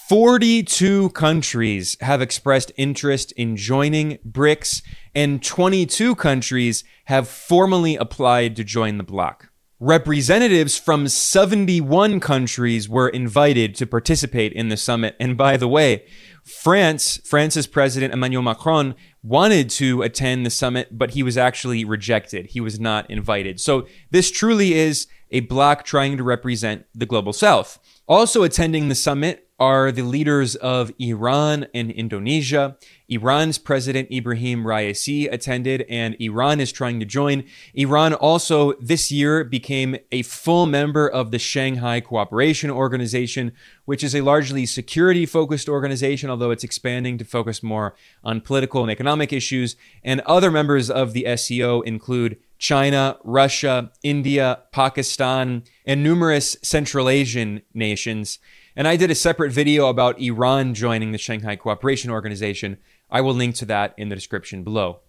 42 0.08 1.10
countries 1.10 1.96
have 2.02 2.20
expressed 2.20 2.72
interest 2.76 3.32
in 3.32 3.56
joining 3.56 4.18
BRICS, 4.18 4.82
and 5.14 5.42
22 5.42 6.14
countries 6.14 6.84
have 7.06 7.26
formally 7.26 7.96
applied 7.96 8.54
to 8.56 8.64
join 8.64 8.98
the 8.98 9.04
bloc 9.04 9.50
representatives 9.80 10.78
from 10.78 11.08
71 11.08 12.20
countries 12.20 12.88
were 12.88 13.08
invited 13.08 13.74
to 13.76 13.86
participate 13.86 14.52
in 14.52 14.68
the 14.68 14.76
summit. 14.76 15.16
And 15.18 15.36
by 15.36 15.56
the 15.56 15.68
way, 15.68 16.04
France, 16.44 17.18
France's 17.24 17.66
president 17.66 18.12
Emmanuel 18.12 18.42
Macron 18.42 18.94
wanted 19.22 19.70
to 19.70 20.02
attend 20.02 20.44
the 20.44 20.50
summit, 20.50 20.96
but 20.96 21.12
he 21.12 21.22
was 21.22 21.38
actually 21.38 21.84
rejected. 21.84 22.46
He 22.46 22.60
was 22.60 22.78
not 22.78 23.10
invited. 23.10 23.60
So 23.60 23.86
this 24.10 24.30
truly 24.30 24.74
is 24.74 25.06
a 25.30 25.40
bloc 25.40 25.84
trying 25.84 26.16
to 26.18 26.22
represent 26.22 26.86
the 26.94 27.06
global 27.06 27.32
south. 27.32 27.78
Also 28.06 28.42
attending 28.42 28.88
the 28.88 28.94
summit 28.94 29.43
are 29.58 29.92
the 29.92 30.02
leaders 30.02 30.56
of 30.56 30.92
Iran 30.98 31.66
and 31.72 31.90
Indonesia. 31.90 32.76
Iran's 33.08 33.58
president 33.58 34.10
Ibrahim 34.10 34.64
Raisi 34.64 35.32
attended, 35.32 35.84
and 35.88 36.16
Iran 36.18 36.58
is 36.58 36.72
trying 36.72 36.98
to 37.00 37.06
join. 37.06 37.44
Iran 37.74 38.14
also 38.14 38.72
this 38.74 39.12
year 39.12 39.44
became 39.44 39.96
a 40.10 40.22
full 40.22 40.66
member 40.66 41.08
of 41.08 41.30
the 41.30 41.38
Shanghai 41.38 42.00
Cooperation 42.00 42.70
Organization, 42.70 43.52
which 43.84 44.02
is 44.02 44.14
a 44.14 44.22
largely 44.22 44.66
security 44.66 45.26
focused 45.26 45.68
organization, 45.68 46.30
although 46.30 46.50
it's 46.50 46.64
expanding 46.64 47.16
to 47.18 47.24
focus 47.24 47.62
more 47.62 47.94
on 48.24 48.40
political 48.40 48.82
and 48.82 48.90
economic 48.90 49.32
issues. 49.32 49.76
And 50.02 50.20
other 50.22 50.50
members 50.50 50.90
of 50.90 51.12
the 51.12 51.36
SCO 51.36 51.82
include 51.82 52.38
China, 52.58 53.18
Russia, 53.22 53.92
India, 54.02 54.60
Pakistan, 54.72 55.64
and 55.86 56.02
numerous 56.02 56.56
Central 56.62 57.08
Asian 57.08 57.62
nations. 57.74 58.38
And 58.76 58.88
I 58.88 58.96
did 58.96 59.10
a 59.10 59.14
separate 59.14 59.52
video 59.52 59.86
about 59.88 60.20
Iran 60.20 60.74
joining 60.74 61.12
the 61.12 61.18
Shanghai 61.18 61.54
Cooperation 61.54 62.10
Organization. 62.10 62.78
I 63.08 63.20
will 63.20 63.34
link 63.34 63.54
to 63.56 63.64
that 63.66 63.94
in 63.96 64.08
the 64.08 64.16
description 64.16 64.64
below. 64.64 65.00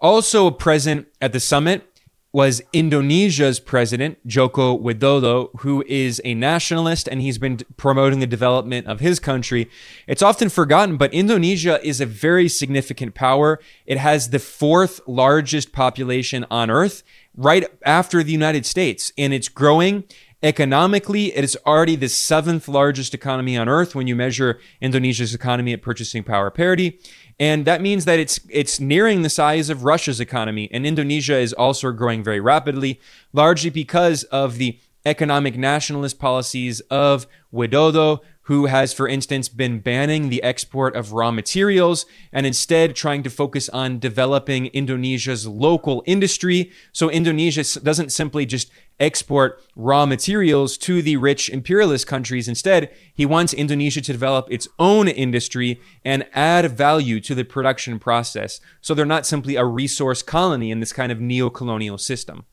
Also 0.00 0.50
present 0.50 1.06
at 1.20 1.32
the 1.32 1.40
summit 1.40 1.86
was 2.32 2.62
Indonesia's 2.72 3.60
president, 3.60 4.18
Joko 4.26 4.76
Widodo, 4.76 5.48
who 5.60 5.82
is 5.86 6.20
a 6.22 6.34
nationalist 6.34 7.08
and 7.08 7.22
he's 7.22 7.38
been 7.38 7.58
promoting 7.78 8.20
the 8.20 8.26
development 8.26 8.86
of 8.86 9.00
his 9.00 9.18
country. 9.18 9.70
It's 10.06 10.20
often 10.20 10.50
forgotten, 10.50 10.98
but 10.98 11.14
Indonesia 11.14 11.80
is 11.82 12.00
a 12.00 12.06
very 12.06 12.48
significant 12.48 13.14
power. 13.14 13.58
It 13.86 13.96
has 13.96 14.30
the 14.30 14.38
fourth 14.38 15.00
largest 15.06 15.72
population 15.72 16.44
on 16.50 16.70
earth, 16.70 17.02
right 17.36 17.64
after 17.84 18.22
the 18.22 18.32
United 18.32 18.66
States, 18.66 19.12
and 19.16 19.32
it's 19.32 19.48
growing. 19.48 20.04
Economically, 20.46 21.36
it 21.36 21.42
is 21.42 21.58
already 21.66 21.96
the 21.96 22.08
seventh 22.08 22.68
largest 22.68 23.12
economy 23.12 23.56
on 23.56 23.68
earth 23.68 23.96
when 23.96 24.06
you 24.06 24.14
measure 24.14 24.60
Indonesia's 24.80 25.34
economy 25.34 25.72
at 25.72 25.82
purchasing 25.82 26.22
power 26.22 26.52
parity. 26.52 27.00
And 27.40 27.64
that 27.64 27.82
means 27.82 28.04
that 28.04 28.20
it's 28.20 28.38
it's 28.48 28.78
nearing 28.78 29.22
the 29.22 29.28
size 29.28 29.70
of 29.70 29.82
Russia's 29.82 30.20
economy. 30.20 30.68
And 30.72 30.86
Indonesia 30.86 31.36
is 31.36 31.52
also 31.52 31.90
growing 31.90 32.22
very 32.22 32.38
rapidly, 32.38 33.00
largely 33.32 33.70
because 33.70 34.22
of 34.22 34.58
the 34.58 34.78
economic 35.04 35.56
nationalist 35.56 36.20
policies 36.20 36.78
of 36.90 37.26
Widodo, 37.52 38.20
who 38.46 38.66
has, 38.66 38.92
for 38.92 39.08
instance, 39.08 39.48
been 39.48 39.80
banning 39.80 40.28
the 40.28 40.42
export 40.44 40.94
of 40.94 41.12
raw 41.12 41.32
materials 41.32 42.06
and 42.32 42.46
instead 42.46 42.94
trying 42.94 43.24
to 43.24 43.28
focus 43.28 43.68
on 43.70 43.98
developing 43.98 44.66
Indonesia's 44.66 45.48
local 45.48 46.00
industry. 46.06 46.70
So 46.92 47.10
Indonesia 47.10 47.64
doesn't 47.80 48.12
simply 48.12 48.46
just 48.46 48.70
export 49.00 49.60
raw 49.74 50.06
materials 50.06 50.78
to 50.78 51.02
the 51.02 51.16
rich 51.16 51.50
imperialist 51.50 52.06
countries. 52.06 52.46
Instead, 52.46 52.94
he 53.12 53.26
wants 53.26 53.52
Indonesia 53.52 54.00
to 54.00 54.12
develop 54.12 54.46
its 54.48 54.68
own 54.78 55.08
industry 55.08 55.80
and 56.04 56.24
add 56.32 56.70
value 56.70 57.18
to 57.20 57.34
the 57.34 57.44
production 57.44 57.98
process. 57.98 58.60
So 58.80 58.94
they're 58.94 59.04
not 59.04 59.26
simply 59.26 59.56
a 59.56 59.64
resource 59.64 60.22
colony 60.22 60.70
in 60.70 60.78
this 60.78 60.92
kind 60.92 61.10
of 61.10 61.20
neo 61.20 61.50
colonial 61.50 61.98
system. 61.98 62.44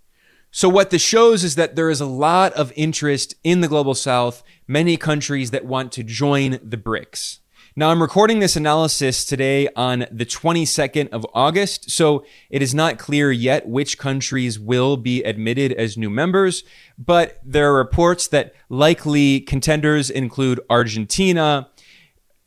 So, 0.55 0.69
what 0.69 0.91
this 0.91 1.01
shows 1.01 1.43
is 1.43 1.55
that 1.55 1.75
there 1.75 1.89
is 1.89 1.99
a 1.99 2.05
lot 2.05 2.53
of 2.53 2.71
interest 2.75 3.33
in 3.43 3.61
the 3.61 3.67
global 3.67 3.95
south, 3.95 4.43
many 4.67 4.97
countries 4.97 5.49
that 5.49 5.65
want 5.65 5.91
to 5.93 6.03
join 6.03 6.59
the 6.61 6.77
BRICS. 6.77 7.39
Now, 7.75 7.89
I'm 7.89 7.99
recording 7.99 8.37
this 8.37 8.55
analysis 8.55 9.25
today 9.25 9.67
on 9.75 10.05
the 10.11 10.27
22nd 10.27 11.09
of 11.09 11.25
August, 11.33 11.89
so 11.89 12.23
it 12.51 12.61
is 12.61 12.75
not 12.75 12.99
clear 12.99 13.31
yet 13.31 13.67
which 13.67 13.97
countries 13.97 14.59
will 14.59 14.95
be 14.95 15.23
admitted 15.23 15.71
as 15.71 15.97
new 15.97 16.11
members, 16.11 16.63
but 16.99 17.39
there 17.43 17.71
are 17.71 17.77
reports 17.77 18.27
that 18.27 18.53
likely 18.69 19.39
contenders 19.39 20.11
include 20.11 20.59
Argentina, 20.69 21.71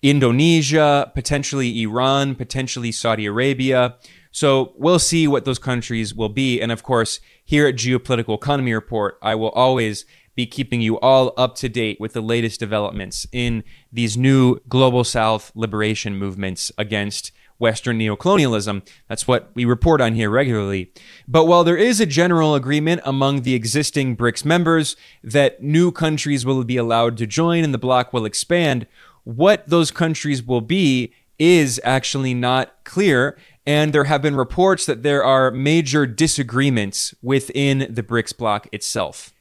Indonesia, 0.01 1.11
potentially 1.13 1.83
Iran, 1.83 2.37
potentially 2.37 2.93
Saudi 2.93 3.27
Arabia. 3.27 3.97
So 4.37 4.75
we'll 4.77 4.99
see 4.99 5.27
what 5.27 5.47
those 5.47 5.59
countries 5.59 6.15
will 6.15 6.29
be. 6.29 6.61
And 6.61 6.71
of 6.71 6.83
course, 6.83 7.21
here 7.43 7.67
at 7.67 7.77
Geopolitical 7.77 8.35
Economy 8.35 8.75
Report, 8.75 9.17
I 9.23 9.35
will 9.35 9.49
always 9.49 10.05
be 10.35 10.45
keeping 10.45 10.83
you 10.83 11.01
all 11.01 11.33
up 11.39 11.55
to 11.55 11.71
date 11.71 11.99
with 11.99 12.13
the 12.13 12.21
latest 12.21 12.61
developments 12.61 13.27
in 13.33 13.65
these 13.91 14.19
new 14.19 14.59
global 14.69 15.05
South 15.05 15.53
liberation 15.55 16.19
movements 16.19 16.71
against 16.77 17.33
Western 17.57 17.99
neocolonialism. 17.99 18.87
That's 19.09 19.27
what 19.27 19.53
we 19.55 19.65
report 19.65 20.03
on 20.03 20.15
here 20.15 20.29
regularly. 20.29 20.93
But 21.27 21.47
while 21.47 21.65
there 21.65 21.79
is 21.79 21.99
a 21.99 22.05
general 22.05 22.55
agreement 22.55 23.01
among 23.07 23.41
the 23.41 23.55
existing 23.55 24.19
BRICS 24.19 24.45
members 24.45 24.97
that 25.25 25.63
new 25.63 25.91
countries 25.91 26.45
will 26.45 26.63
be 26.63 26.77
allowed 26.77 27.17
to 27.17 27.27
join 27.27 27.65
and 27.65 27.73
the 27.73 27.79
bloc 27.79 28.13
will 28.13 28.27
expand, 28.27 28.87
what 29.25 29.67
those 29.67 29.91
countries 29.91 30.43
will 30.43 30.61
be 30.61 31.15
is 31.39 31.81
actually 31.85 32.35
not 32.35 32.85
clear. 32.85 33.39
And 33.67 33.93
there 33.93 34.05
have 34.05 34.23
been 34.23 34.37
reports 34.37 34.87
that 34.87 35.03
there 35.03 35.25
are 35.25 35.51
major 35.51 36.07
disagreements 36.07 37.15
within 37.21 37.89
the 37.91 38.03
BRICS 38.03 38.37
bloc 38.37 38.69
itself. 38.73 39.33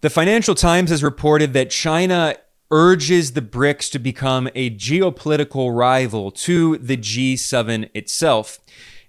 The 0.00 0.10
Financial 0.10 0.54
Times 0.54 0.90
has 0.90 1.02
reported 1.02 1.52
that 1.52 1.70
China 1.70 2.36
urges 2.70 3.32
the 3.32 3.42
BRICS 3.42 3.90
to 3.92 3.98
become 3.98 4.48
a 4.54 4.70
geopolitical 4.70 5.74
rival 5.76 6.30
to 6.30 6.76
the 6.78 6.96
G7 6.96 7.88
itself. 7.94 8.58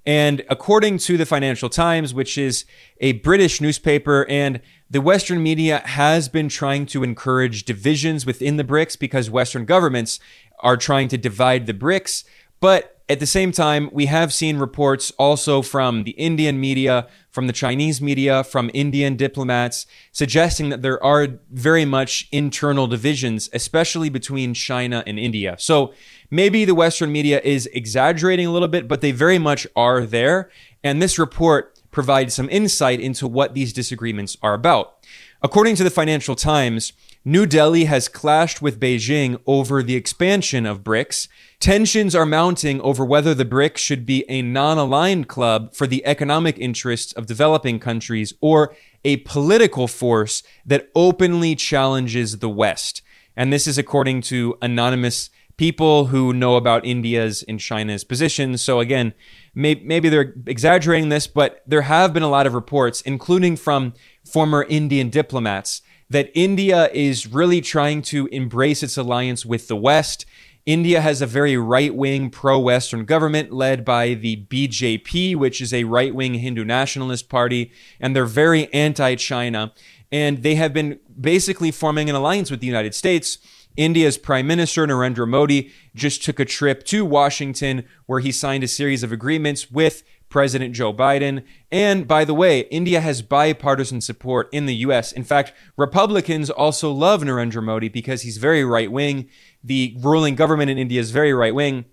And 0.05 0.43
according 0.49 0.99
to 0.99 1.17
the 1.17 1.25
Financial 1.25 1.69
Times, 1.69 2.13
which 2.13 2.37
is 2.37 2.65
a 2.99 3.13
British 3.13 3.59
newspaper, 3.59 4.25
and 4.29 4.61
the 4.89 5.01
Western 5.01 5.43
media 5.43 5.83
has 5.85 6.29
been 6.29 6.49
trying 6.49 6.85
to 6.87 7.03
encourage 7.03 7.65
divisions 7.65 8.25
within 8.25 8.57
the 8.57 8.63
BRICS 8.63 8.97
because 8.97 9.29
Western 9.29 9.65
governments 9.65 10.19
are 10.61 10.77
trying 10.77 11.07
to 11.09 11.17
divide 11.17 11.67
the 11.67 11.73
BRICS. 11.73 12.23
But 12.59 12.98
at 13.09 13.19
the 13.19 13.25
same 13.25 13.51
time, 13.51 13.89
we 13.91 14.05
have 14.05 14.31
seen 14.31 14.57
reports 14.57 15.11
also 15.17 15.63
from 15.63 16.03
the 16.03 16.11
Indian 16.11 16.59
media, 16.59 17.07
from 17.31 17.47
the 17.47 17.53
Chinese 17.53 17.99
media, 17.99 18.43
from 18.43 18.69
Indian 18.71 19.15
diplomats, 19.15 19.87
suggesting 20.11 20.69
that 20.69 20.83
there 20.83 21.03
are 21.03 21.27
very 21.49 21.85
much 21.85 22.27
internal 22.31 22.85
divisions, 22.85 23.49
especially 23.51 24.09
between 24.09 24.53
China 24.53 25.03
and 25.07 25.17
India. 25.17 25.55
So 25.57 25.91
maybe 26.29 26.65
the 26.65 26.75
Western 26.75 27.11
media 27.11 27.41
is 27.43 27.65
exaggerating 27.73 28.45
a 28.45 28.51
little 28.51 28.67
bit, 28.67 28.87
but 28.87 29.01
they 29.01 29.11
very 29.11 29.39
much 29.39 29.65
are 29.75 30.05
there. 30.05 30.51
And 30.83 31.01
this 31.01 31.17
report 31.17 31.79
provides 31.89 32.35
some 32.35 32.47
insight 32.51 32.99
into 32.99 33.27
what 33.27 33.55
these 33.55 33.73
disagreements 33.73 34.37
are 34.43 34.53
about. 34.53 34.97
According 35.41 35.77
to 35.77 35.85
the 35.85 35.89
Financial 35.89 36.35
Times, 36.35 36.91
New 37.23 37.45
Delhi 37.45 37.85
has 37.85 38.09
clashed 38.09 38.61
with 38.61 38.77
Beijing 38.77 39.39
over 39.47 39.81
the 39.81 39.95
expansion 39.95 40.65
of 40.65 40.83
BRICS. 40.83 41.29
Tensions 41.61 42.13
are 42.13 42.25
mounting 42.25 42.81
over 42.81 43.05
whether 43.05 43.33
the 43.33 43.45
BRICS 43.45 43.77
should 43.77 44.05
be 44.05 44.25
a 44.27 44.41
non 44.41 44.77
aligned 44.77 45.29
club 45.29 45.73
for 45.73 45.87
the 45.87 46.05
economic 46.05 46.57
interests 46.57 47.13
of 47.13 47.25
developing 47.25 47.79
countries 47.79 48.33
or 48.41 48.75
a 49.05 49.17
political 49.17 49.87
force 49.87 50.43
that 50.65 50.89
openly 50.93 51.55
challenges 51.55 52.39
the 52.39 52.49
West. 52.49 53.01
And 53.33 53.53
this 53.53 53.65
is 53.65 53.77
according 53.77 54.23
to 54.23 54.57
anonymous 54.61 55.29
people 55.59 56.05
who 56.05 56.31
know 56.31 56.55
about 56.55 56.85
India's 56.85 57.43
and 57.43 57.59
China's 57.59 58.05
positions. 58.05 58.61
So 58.61 58.79
again, 58.79 59.13
maybe 59.53 60.07
they're 60.07 60.33
exaggerating 60.47 61.09
this, 61.09 61.27
but 61.27 61.61
there 61.67 61.81
have 61.81 62.13
been 62.13 62.23
a 62.23 62.29
lot 62.29 62.47
of 62.47 62.53
reports, 62.53 63.01
including 63.01 63.57
from 63.57 63.93
former 64.25 64.63
Indian 64.63 65.09
diplomats, 65.09 65.81
that 66.09 66.31
India 66.33 66.89
is 66.93 67.27
really 67.27 67.61
trying 67.61 68.01
to 68.01 68.27
embrace 68.27 68.81
its 68.83 68.97
alliance 68.97 69.45
with 69.45 69.67
the 69.67 69.75
West. 69.75 70.25
India 70.65 71.01
has 71.01 71.21
a 71.21 71.25
very 71.25 71.57
right 71.57 71.95
wing 71.95 72.29
pro 72.29 72.59
Western 72.59 73.05
government 73.05 73.51
led 73.51 73.85
by 73.85 74.13
the 74.13 74.45
BJP, 74.45 75.35
which 75.35 75.61
is 75.61 75.73
a 75.73 75.83
right 75.85 76.13
wing 76.13 76.35
Hindu 76.35 76.63
nationalist 76.63 77.29
party, 77.29 77.71
and 77.99 78.15
they're 78.15 78.25
very 78.25 78.71
anti 78.73 79.15
China. 79.15 79.73
And 80.11 80.41
they 80.41 80.55
have 80.55 80.73
been 80.73 80.99
basically 81.19 81.71
forming 81.71 82.09
an 82.09 82.15
alliance 82.15 82.49
with 82.49 82.59
the 82.59 82.67
United 82.67 82.95
States. 82.95 83.37
India's 83.77 84.17
Prime 84.17 84.47
Minister 84.47 84.85
Narendra 84.85 85.27
Modi 85.27 85.71
just 85.95 86.23
took 86.23 86.39
a 86.39 86.45
trip 86.45 86.83
to 86.85 87.05
Washington 87.05 87.85
where 88.07 88.19
he 88.19 88.31
signed 88.31 88.63
a 88.63 88.67
series 88.67 89.03
of 89.03 89.11
agreements 89.11 89.71
with 89.71 90.03
President 90.29 90.73
Joe 90.73 90.93
Biden. 90.93 91.43
And 91.71 92.07
by 92.07 92.23
the 92.23 92.33
way, 92.33 92.61
India 92.71 93.01
has 93.01 93.21
bipartisan 93.21 94.01
support 94.01 94.47
in 94.51 94.65
the 94.65 94.75
US. 94.75 95.11
In 95.11 95.23
fact, 95.23 95.53
Republicans 95.75 96.49
also 96.49 96.91
love 96.91 97.21
Narendra 97.21 97.63
Modi 97.63 97.89
because 97.89 98.21
he's 98.21 98.37
very 98.37 98.63
right 98.63 98.91
wing. 98.91 99.27
The 99.63 99.95
ruling 99.99 100.35
government 100.35 100.69
in 100.69 100.77
India 100.77 100.99
is 100.99 101.11
very 101.11 101.33
right 101.33 101.53
wing. 101.53 101.85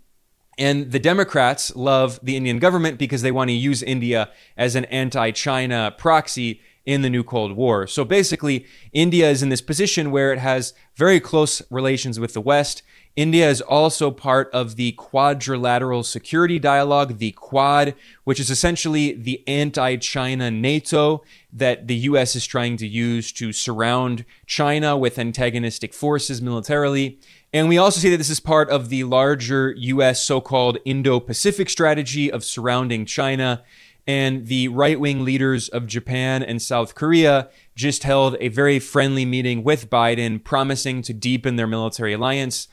And 0.59 0.91
the 0.91 0.99
Democrats 0.99 1.75
love 1.77 2.19
the 2.23 2.37
Indian 2.37 2.59
government 2.59 2.99
because 2.99 3.23
they 3.23 3.33
want 3.33 3.49
to 3.49 3.55
use 3.55 3.83
India 3.83 4.31
as 4.57 4.75
an 4.75 4.87
anti 4.87 5.31
China 5.33 5.95
proxy 5.97 6.61
in 6.87 7.03
the 7.03 7.11
new 7.11 7.25
Cold 7.25 7.53
War. 7.53 7.87
So 7.87 8.05
basically, 8.05 8.65
India 8.93 9.29
is 9.29 9.43
in 9.43 9.49
this 9.49 9.61
position 9.61 10.11
where 10.11 10.33
it 10.33 10.39
has 10.39 10.73
very 10.95 11.21
close 11.21 11.61
relations 11.71 12.19
with 12.19 12.33
the 12.33 12.41
West. 12.41 12.83
India 13.17 13.49
is 13.49 13.63
also 13.63 14.11
part 14.11 14.51
of 14.53 14.77
the 14.77 14.93
Quadrilateral 14.93 16.03
Security 16.03 16.59
Dialogue, 16.59 17.17
the 17.17 17.33
Quad, 17.33 17.95
which 18.25 18.39
is 18.39 18.51
essentially 18.51 19.15
the 19.15 19.43
anti 19.49 19.97
China 19.97 20.51
NATO 20.51 21.25
that 21.51 21.89
the 21.89 21.97
US 21.97 22.37
is 22.37 22.47
trying 22.47 22.77
to 22.77 22.87
use 22.87 23.33
to 23.33 23.55
surround 23.55 24.27
China 24.45 24.99
with 24.99 25.19
antagonistic 25.19 25.95
forces 25.95 26.43
militarily. 26.43 27.19
And 27.55 27.71
we 27.71 27.79
also 27.79 28.01
see 28.01 28.11
that 28.11 28.19
this 28.19 28.29
is 28.29 28.39
part 28.39 28.69
of 28.69 28.91
the 28.91 29.05
larger 29.05 29.73
US 29.79 30.23
so 30.23 30.43
called 30.43 30.77
Indo 30.85 31.19
Pacific 31.19 31.71
strategy 31.71 32.31
of 32.31 32.45
surrounding 32.45 33.07
China. 33.07 33.65
And 34.07 34.47
the 34.47 34.69
right 34.69 35.01
wing 35.01 35.25
leaders 35.25 35.71
of 35.71 35.87
Japan 35.87 36.43
and 36.43 36.61
South 36.61 36.95
Korea 36.95 37.49
just 37.75 38.03
held 38.03 38.37
a 38.41 38.49
very 38.49 38.79
friendly 38.79 39.25
meeting 39.25 39.65
with 39.65 39.89
Biden, 39.89 40.45
promising 40.45 41.01
to 41.03 41.15
deepen 41.15 41.57
their 41.57 41.67
military 41.67 42.13
alliance 42.13 42.69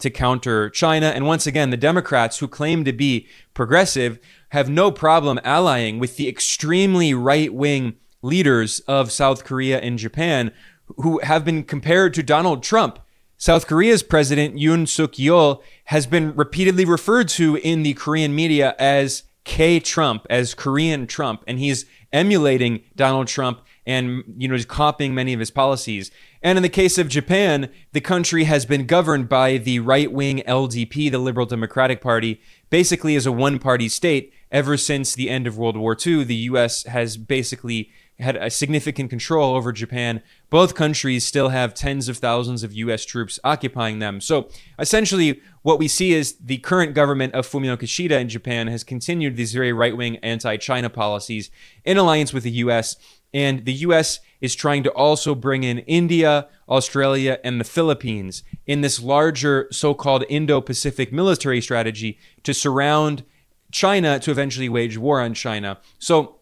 to 0.00 0.10
counter 0.10 0.70
China. 0.70 1.06
And 1.06 1.26
once 1.26 1.46
again, 1.46 1.70
the 1.70 1.76
Democrats, 1.76 2.38
who 2.38 2.48
claim 2.48 2.84
to 2.84 2.92
be 2.92 3.26
progressive, 3.54 4.18
have 4.50 4.68
no 4.68 4.90
problem 4.90 5.40
allying 5.44 5.98
with 5.98 6.16
the 6.16 6.28
extremely 6.28 7.14
right 7.14 7.52
wing 7.52 7.96
leaders 8.22 8.80
of 8.80 9.12
South 9.12 9.44
Korea 9.44 9.78
and 9.80 9.98
Japan, 9.98 10.52
who 10.96 11.20
have 11.20 11.44
been 11.44 11.64
compared 11.64 12.14
to 12.14 12.22
Donald 12.22 12.62
Trump. 12.62 12.98
South 13.36 13.66
Korea's 13.66 14.02
president, 14.02 14.56
Yoon 14.56 14.88
Suk 14.88 15.12
Yeol, 15.12 15.62
has 15.84 16.06
been 16.06 16.34
repeatedly 16.34 16.84
referred 16.84 17.28
to 17.28 17.56
in 17.56 17.84
the 17.84 17.94
Korean 17.94 18.34
media 18.34 18.74
as 18.78 19.22
K 19.44 19.78
Trump, 19.78 20.26
as 20.28 20.54
Korean 20.54 21.06
Trump, 21.06 21.44
and 21.46 21.58
he's 21.58 21.86
emulating 22.12 22.82
Donald 22.96 23.28
Trump 23.28 23.60
and 23.86 24.22
you 24.36 24.48
know 24.48 24.56
just 24.56 24.68
copying 24.68 25.14
many 25.14 25.32
of 25.32 25.40
his 25.40 25.50
policies. 25.50 26.10
And 26.42 26.56
in 26.56 26.62
the 26.62 26.68
case 26.68 26.98
of 26.98 27.08
Japan, 27.08 27.70
the 27.92 28.00
country 28.00 28.44
has 28.44 28.64
been 28.64 28.86
governed 28.86 29.28
by 29.28 29.58
the 29.58 29.80
right-wing 29.80 30.42
LDP, 30.46 31.10
the 31.10 31.18
Liberal 31.18 31.46
Democratic 31.46 32.00
Party, 32.00 32.40
basically 32.70 33.16
as 33.16 33.26
a 33.26 33.32
one-party 33.32 33.88
state 33.88 34.32
ever 34.50 34.76
since 34.76 35.14
the 35.14 35.28
end 35.28 35.46
of 35.46 35.58
World 35.58 35.76
War 35.76 35.96
II. 36.06 36.24
The 36.24 36.34
US 36.36 36.84
has 36.84 37.16
basically 37.16 37.90
had 38.18 38.36
a 38.36 38.50
significant 38.50 39.10
control 39.10 39.54
over 39.54 39.72
Japan. 39.72 40.22
Both 40.50 40.74
countries 40.74 41.24
still 41.24 41.50
have 41.50 41.74
tens 41.74 42.08
of 42.08 42.18
thousands 42.18 42.64
of 42.64 42.72
US 42.72 43.04
troops 43.04 43.38
occupying 43.44 44.00
them. 44.00 44.20
So 44.20 44.48
essentially, 44.78 45.40
what 45.62 45.78
we 45.78 45.86
see 45.86 46.12
is 46.12 46.36
the 46.38 46.58
current 46.58 46.94
government 46.94 47.34
of 47.34 47.46
Fumio 47.46 47.76
Kishida 47.76 48.20
in 48.20 48.28
Japan 48.28 48.66
has 48.66 48.82
continued 48.82 49.36
these 49.36 49.52
very 49.52 49.72
right 49.72 49.96
wing 49.96 50.16
anti 50.18 50.56
China 50.56 50.90
policies 50.90 51.50
in 51.84 51.96
alliance 51.96 52.32
with 52.32 52.42
the 52.42 52.50
US. 52.50 52.96
And 53.32 53.64
the 53.64 53.74
US 53.74 54.18
is 54.40 54.54
trying 54.54 54.82
to 54.84 54.90
also 54.92 55.34
bring 55.34 55.64
in 55.64 55.78
India, 55.80 56.48
Australia, 56.68 57.38
and 57.42 57.60
the 57.60 57.64
Philippines 57.64 58.42
in 58.66 58.80
this 58.80 59.02
larger 59.02 59.68
so 59.70 59.94
called 59.94 60.24
Indo 60.28 60.60
Pacific 60.60 61.12
military 61.12 61.60
strategy 61.60 62.18
to 62.42 62.54
surround 62.54 63.24
China 63.72 64.18
to 64.20 64.30
eventually 64.30 64.68
wage 64.68 64.96
war 64.96 65.20
on 65.20 65.34
China. 65.34 65.78
So 65.98 66.36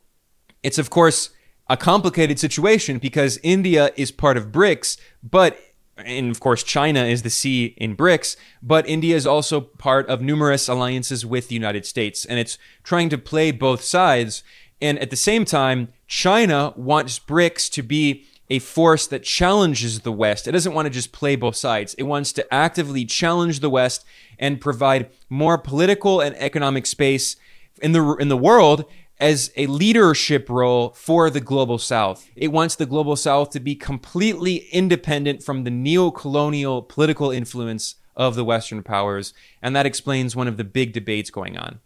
it's, 0.62 0.78
of 0.78 0.90
course, 0.90 1.30
a 1.68 1.76
complicated 1.76 2.38
situation 2.38 2.98
because 2.98 3.38
India 3.42 3.90
is 3.96 4.10
part 4.10 4.36
of 4.36 4.52
BRICS, 4.52 4.98
but 5.22 5.58
and 5.98 6.30
of 6.30 6.40
course 6.40 6.62
China 6.62 7.04
is 7.04 7.22
the 7.22 7.30
C 7.30 7.74
in 7.78 7.96
BRICS, 7.96 8.36
but 8.62 8.86
India 8.86 9.16
is 9.16 9.26
also 9.26 9.60
part 9.62 10.06
of 10.08 10.20
numerous 10.20 10.68
alliances 10.68 11.24
with 11.24 11.48
the 11.48 11.54
United 11.54 11.86
States 11.86 12.24
and 12.26 12.38
it's 12.38 12.58
trying 12.82 13.08
to 13.08 13.18
play 13.18 13.50
both 13.50 13.82
sides 13.82 14.42
and 14.80 14.98
at 14.98 15.10
the 15.10 15.16
same 15.16 15.44
time 15.44 15.88
China 16.06 16.72
wants 16.76 17.18
BRICS 17.18 17.70
to 17.72 17.82
be 17.82 18.24
a 18.48 18.58
force 18.60 19.06
that 19.08 19.24
challenges 19.24 20.00
the 20.00 20.12
West. 20.12 20.46
It 20.46 20.52
doesn't 20.52 20.74
want 20.74 20.86
to 20.86 20.90
just 20.90 21.12
play 21.12 21.34
both 21.34 21.56
sides. 21.56 21.94
It 21.94 22.04
wants 22.04 22.32
to 22.34 22.54
actively 22.54 23.04
challenge 23.04 23.60
the 23.60 23.70
West 23.70 24.04
and 24.38 24.60
provide 24.60 25.10
more 25.28 25.58
political 25.58 26.20
and 26.20 26.36
economic 26.36 26.86
space 26.86 27.36
in 27.82 27.92
the 27.92 28.14
in 28.16 28.28
the 28.28 28.36
world 28.36 28.84
as 29.18 29.50
a 29.56 29.66
leadership 29.66 30.48
role 30.48 30.90
for 30.90 31.30
the 31.30 31.40
global 31.40 31.78
south. 31.78 32.28
It 32.36 32.52
wants 32.52 32.76
the 32.76 32.86
global 32.86 33.16
south 33.16 33.50
to 33.50 33.60
be 33.60 33.74
completely 33.74 34.66
independent 34.72 35.42
from 35.42 35.64
the 35.64 35.70
neo-colonial 35.70 36.82
political 36.82 37.30
influence 37.30 37.94
of 38.14 38.34
the 38.34 38.44
western 38.44 38.82
powers, 38.82 39.32
and 39.62 39.74
that 39.74 39.86
explains 39.86 40.36
one 40.36 40.48
of 40.48 40.56
the 40.56 40.64
big 40.64 40.92
debates 40.92 41.30
going 41.30 41.56
on. 41.56 41.80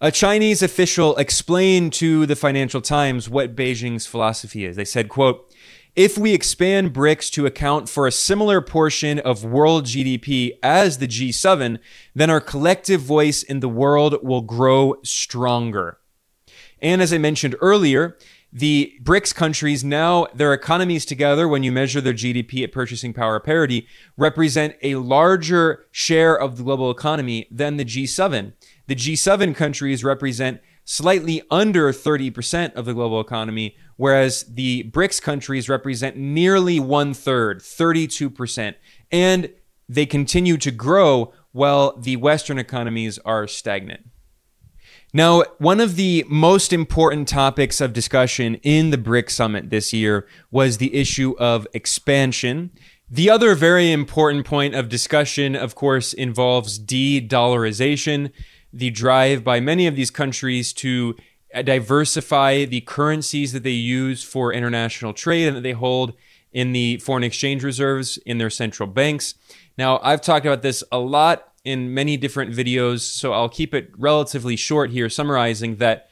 A 0.00 0.12
Chinese 0.12 0.62
official 0.62 1.16
explained 1.16 1.92
to 1.94 2.24
the 2.24 2.36
Financial 2.36 2.80
Times 2.80 3.28
what 3.28 3.56
Beijing's 3.56 4.06
philosophy 4.06 4.64
is. 4.64 4.76
They 4.76 4.84
said, 4.84 5.08
quote, 5.08 5.52
if 5.96 6.16
we 6.16 6.32
expand 6.34 6.94
BRICS 6.94 7.32
to 7.32 7.46
account 7.46 7.88
for 7.88 8.06
a 8.06 8.12
similar 8.12 8.60
portion 8.60 9.18
of 9.18 9.42
world 9.42 9.86
GDP 9.86 10.52
as 10.62 10.98
the 10.98 11.08
G7, 11.08 11.80
then 12.14 12.30
our 12.30 12.40
collective 12.40 13.00
voice 13.00 13.42
in 13.42 13.58
the 13.58 13.68
world 13.68 14.18
will 14.22 14.42
grow 14.42 14.94
stronger. 15.02 15.98
And 16.80 17.02
as 17.02 17.12
I 17.12 17.18
mentioned 17.18 17.56
earlier, 17.60 18.16
the 18.52 18.96
BRICS 19.02 19.34
countries 19.34 19.82
now, 19.82 20.28
their 20.32 20.54
economies 20.54 21.06
together, 21.06 21.48
when 21.48 21.64
you 21.64 21.72
measure 21.72 22.00
their 22.00 22.14
GDP 22.14 22.62
at 22.62 22.70
purchasing 22.70 23.12
power 23.12 23.40
parity, 23.40 23.88
represent 24.16 24.76
a 24.80 24.94
larger 24.94 25.86
share 25.90 26.38
of 26.38 26.56
the 26.56 26.62
global 26.62 26.88
economy 26.88 27.48
than 27.50 27.78
the 27.78 27.84
G7. 27.84 28.52
The 28.88 28.96
G7 28.96 29.54
countries 29.54 30.02
represent 30.02 30.60
slightly 30.84 31.42
under 31.50 31.92
30% 31.92 32.72
of 32.72 32.86
the 32.86 32.94
global 32.94 33.20
economy, 33.20 33.76
whereas 33.96 34.44
the 34.44 34.90
BRICS 34.90 35.20
countries 35.20 35.68
represent 35.68 36.16
nearly 36.16 36.80
one 36.80 37.12
third, 37.12 37.60
32%. 37.60 38.74
And 39.12 39.50
they 39.90 40.06
continue 40.06 40.56
to 40.56 40.70
grow 40.70 41.34
while 41.52 41.98
the 41.98 42.16
Western 42.16 42.58
economies 42.58 43.18
are 43.26 43.46
stagnant. 43.46 44.06
Now, 45.12 45.42
one 45.58 45.80
of 45.80 45.96
the 45.96 46.24
most 46.28 46.72
important 46.72 47.28
topics 47.28 47.82
of 47.82 47.92
discussion 47.92 48.54
in 48.56 48.88
the 48.88 48.98
BRIC 48.98 49.28
summit 49.28 49.68
this 49.68 49.92
year 49.92 50.26
was 50.50 50.78
the 50.78 50.94
issue 50.94 51.34
of 51.38 51.66
expansion. 51.74 52.70
The 53.10 53.28
other 53.28 53.54
very 53.54 53.92
important 53.92 54.46
point 54.46 54.74
of 54.74 54.88
discussion, 54.88 55.54
of 55.54 55.74
course, 55.74 56.12
involves 56.14 56.78
de 56.78 57.26
dollarization, 57.26 58.32
the 58.72 58.90
drive 58.90 59.44
by 59.44 59.60
many 59.60 59.86
of 59.86 59.96
these 59.96 60.10
countries 60.10 60.72
to 60.74 61.16
uh, 61.54 61.62
diversify 61.62 62.64
the 62.64 62.82
currencies 62.82 63.52
that 63.52 63.62
they 63.62 63.70
use 63.70 64.22
for 64.22 64.52
international 64.52 65.12
trade 65.12 65.48
and 65.48 65.56
that 65.56 65.62
they 65.62 65.72
hold 65.72 66.12
in 66.52 66.72
the 66.72 66.98
foreign 66.98 67.24
exchange 67.24 67.64
reserves 67.64 68.18
in 68.26 68.38
their 68.38 68.50
central 68.50 68.86
banks. 68.86 69.34
Now, 69.76 70.00
I've 70.02 70.20
talked 70.20 70.46
about 70.46 70.62
this 70.62 70.82
a 70.90 70.98
lot 70.98 71.52
in 71.64 71.92
many 71.92 72.16
different 72.16 72.54
videos, 72.54 73.00
so 73.00 73.32
I'll 73.32 73.48
keep 73.48 73.74
it 73.74 73.90
relatively 73.96 74.56
short 74.56 74.90
here, 74.90 75.08
summarizing 75.08 75.76
that 75.76 76.08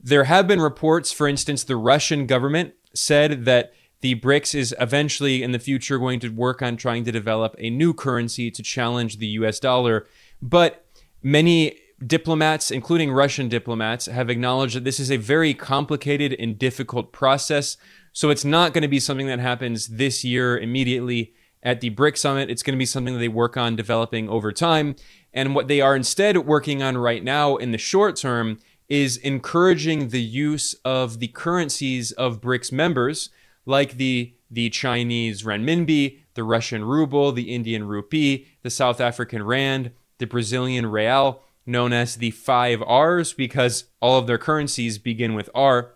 there 0.00 0.24
have 0.24 0.46
been 0.46 0.60
reports, 0.60 1.12
for 1.12 1.26
instance, 1.26 1.64
the 1.64 1.76
Russian 1.76 2.26
government 2.26 2.74
said 2.94 3.44
that 3.44 3.72
the 4.00 4.14
BRICS 4.14 4.54
is 4.54 4.74
eventually 4.78 5.42
in 5.42 5.52
the 5.52 5.58
future 5.58 5.98
going 5.98 6.20
to 6.20 6.28
work 6.28 6.62
on 6.62 6.76
trying 6.76 7.04
to 7.04 7.12
develop 7.12 7.54
a 7.58 7.70
new 7.70 7.94
currency 7.94 8.50
to 8.50 8.62
challenge 8.62 9.18
the 9.18 9.26
US 9.28 9.58
dollar. 9.58 10.06
But 10.42 10.84
many 11.22 11.78
diplomats, 12.04 12.70
including 12.70 13.12
Russian 13.12 13.48
diplomats, 13.48 14.06
have 14.06 14.28
acknowledged 14.28 14.76
that 14.76 14.84
this 14.84 15.00
is 15.00 15.10
a 15.10 15.16
very 15.16 15.54
complicated 15.54 16.34
and 16.38 16.58
difficult 16.58 17.12
process. 17.12 17.76
So 18.12 18.30
it's 18.30 18.44
not 18.44 18.72
going 18.72 18.82
to 18.82 18.88
be 18.88 19.00
something 19.00 19.26
that 19.28 19.38
happens 19.38 19.88
this 19.88 20.24
year 20.24 20.58
immediately 20.58 21.34
at 21.62 21.80
the 21.80 21.90
BRIC 21.90 22.16
Summit. 22.16 22.50
It's 22.50 22.62
going 22.62 22.76
to 22.76 22.78
be 22.78 22.86
something 22.86 23.14
that 23.14 23.20
they 23.20 23.28
work 23.28 23.56
on 23.56 23.76
developing 23.76 24.28
over 24.28 24.52
time. 24.52 24.96
And 25.32 25.54
what 25.54 25.68
they 25.68 25.80
are 25.80 25.96
instead 25.96 26.36
working 26.38 26.82
on 26.82 26.96
right 26.98 27.24
now 27.24 27.56
in 27.56 27.72
the 27.72 27.78
short 27.78 28.16
term 28.16 28.58
is 28.88 29.16
encouraging 29.18 30.08
the 30.08 30.22
use 30.22 30.74
of 30.84 31.18
the 31.18 31.28
currencies 31.28 32.12
of 32.12 32.40
BRICS 32.40 32.72
members, 32.72 33.30
like 33.64 33.96
the, 33.96 34.34
the 34.50 34.70
Chinese 34.70 35.42
renminbi, 35.42 36.20
the 36.34 36.44
Russian 36.44 36.84
ruble, 36.84 37.32
the 37.32 37.54
Indian 37.54 37.88
rupee, 37.88 38.46
the 38.62 38.70
South 38.70 39.00
African 39.00 39.42
rand, 39.42 39.90
the 40.18 40.26
Brazilian 40.26 40.86
real, 40.86 41.42
known 41.66 41.92
as 41.92 42.16
the 42.16 42.30
five 42.30 42.80
R's 42.82 43.32
because 43.32 43.84
all 44.00 44.18
of 44.18 44.26
their 44.26 44.38
currencies 44.38 44.98
begin 44.98 45.34
with 45.34 45.50
R. 45.54 45.94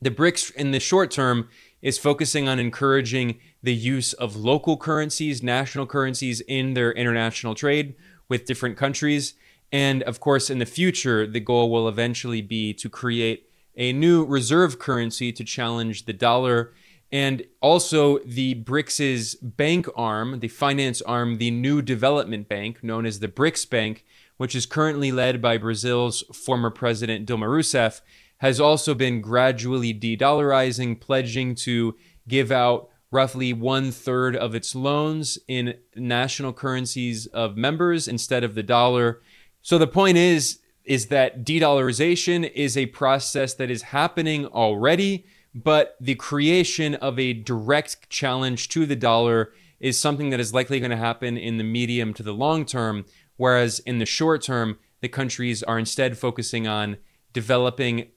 The 0.00 0.10
BRICS 0.10 0.54
in 0.54 0.70
the 0.70 0.80
short 0.80 1.10
term 1.10 1.48
is 1.82 1.98
focusing 1.98 2.48
on 2.48 2.58
encouraging 2.58 3.38
the 3.62 3.74
use 3.74 4.12
of 4.14 4.36
local 4.36 4.76
currencies, 4.76 5.42
national 5.42 5.86
currencies 5.86 6.40
in 6.42 6.74
their 6.74 6.92
international 6.92 7.54
trade 7.54 7.94
with 8.28 8.46
different 8.46 8.76
countries. 8.76 9.34
And 9.72 10.02
of 10.04 10.20
course, 10.20 10.50
in 10.50 10.58
the 10.58 10.66
future, 10.66 11.26
the 11.26 11.40
goal 11.40 11.70
will 11.70 11.88
eventually 11.88 12.42
be 12.42 12.72
to 12.74 12.88
create 12.88 13.48
a 13.76 13.92
new 13.92 14.24
reserve 14.24 14.78
currency 14.78 15.32
to 15.32 15.44
challenge 15.44 16.06
the 16.06 16.12
dollar. 16.12 16.72
And 17.12 17.44
also, 17.60 18.18
the 18.18 18.54
BRICS' 18.54 19.36
bank 19.42 19.86
arm, 19.96 20.40
the 20.40 20.48
finance 20.48 21.02
arm, 21.02 21.38
the 21.38 21.50
new 21.50 21.82
development 21.82 22.48
bank 22.48 22.84
known 22.84 23.04
as 23.04 23.18
the 23.18 23.28
BRICS 23.28 23.68
Bank, 23.68 24.04
which 24.40 24.54
is 24.54 24.64
currently 24.64 25.12
led 25.12 25.42
by 25.42 25.58
Brazil's 25.58 26.22
former 26.32 26.70
president 26.70 27.28
Dilma 27.28 27.44
Rousseff, 27.44 28.00
has 28.38 28.58
also 28.58 28.94
been 28.94 29.20
gradually 29.20 29.92
de 29.92 30.16
dollarizing, 30.16 30.98
pledging 30.98 31.54
to 31.54 31.94
give 32.26 32.50
out 32.50 32.88
roughly 33.10 33.52
one 33.52 33.90
third 33.90 34.34
of 34.34 34.54
its 34.54 34.74
loans 34.74 35.38
in 35.46 35.74
national 35.94 36.54
currencies 36.54 37.26
of 37.26 37.58
members 37.58 38.08
instead 38.08 38.42
of 38.42 38.54
the 38.54 38.62
dollar. 38.62 39.20
So 39.60 39.76
the 39.76 39.86
point 39.86 40.16
is 40.16 40.60
is 40.86 41.08
that 41.08 41.44
de-dollarization 41.44 42.50
is 42.54 42.78
a 42.78 42.86
process 42.86 43.52
that 43.52 43.70
is 43.70 43.82
happening 43.82 44.46
already, 44.46 45.26
but 45.54 45.96
the 46.00 46.14
creation 46.14 46.94
of 46.94 47.18
a 47.18 47.34
direct 47.34 48.08
challenge 48.08 48.70
to 48.70 48.86
the 48.86 48.96
dollar 48.96 49.52
is 49.80 49.98
something 49.98 50.30
that 50.30 50.40
is 50.40 50.54
likely 50.54 50.78
going 50.78 50.90
to 50.90 50.96
happen 50.96 51.36
in 51.36 51.56
the 51.56 51.64
medium 51.64 52.12
to 52.14 52.22
the 52.22 52.34
long 52.34 52.64
term, 52.64 53.04
whereas 53.40 53.78
in 53.80 53.98
the 53.98 54.04
short 54.04 54.42
term, 54.42 54.78
the 55.00 55.08
countries 55.08 55.62
are 55.62 55.78
instead 55.78 56.18
focusing 56.18 56.68
on 56.68 56.98
developing 57.32 58.08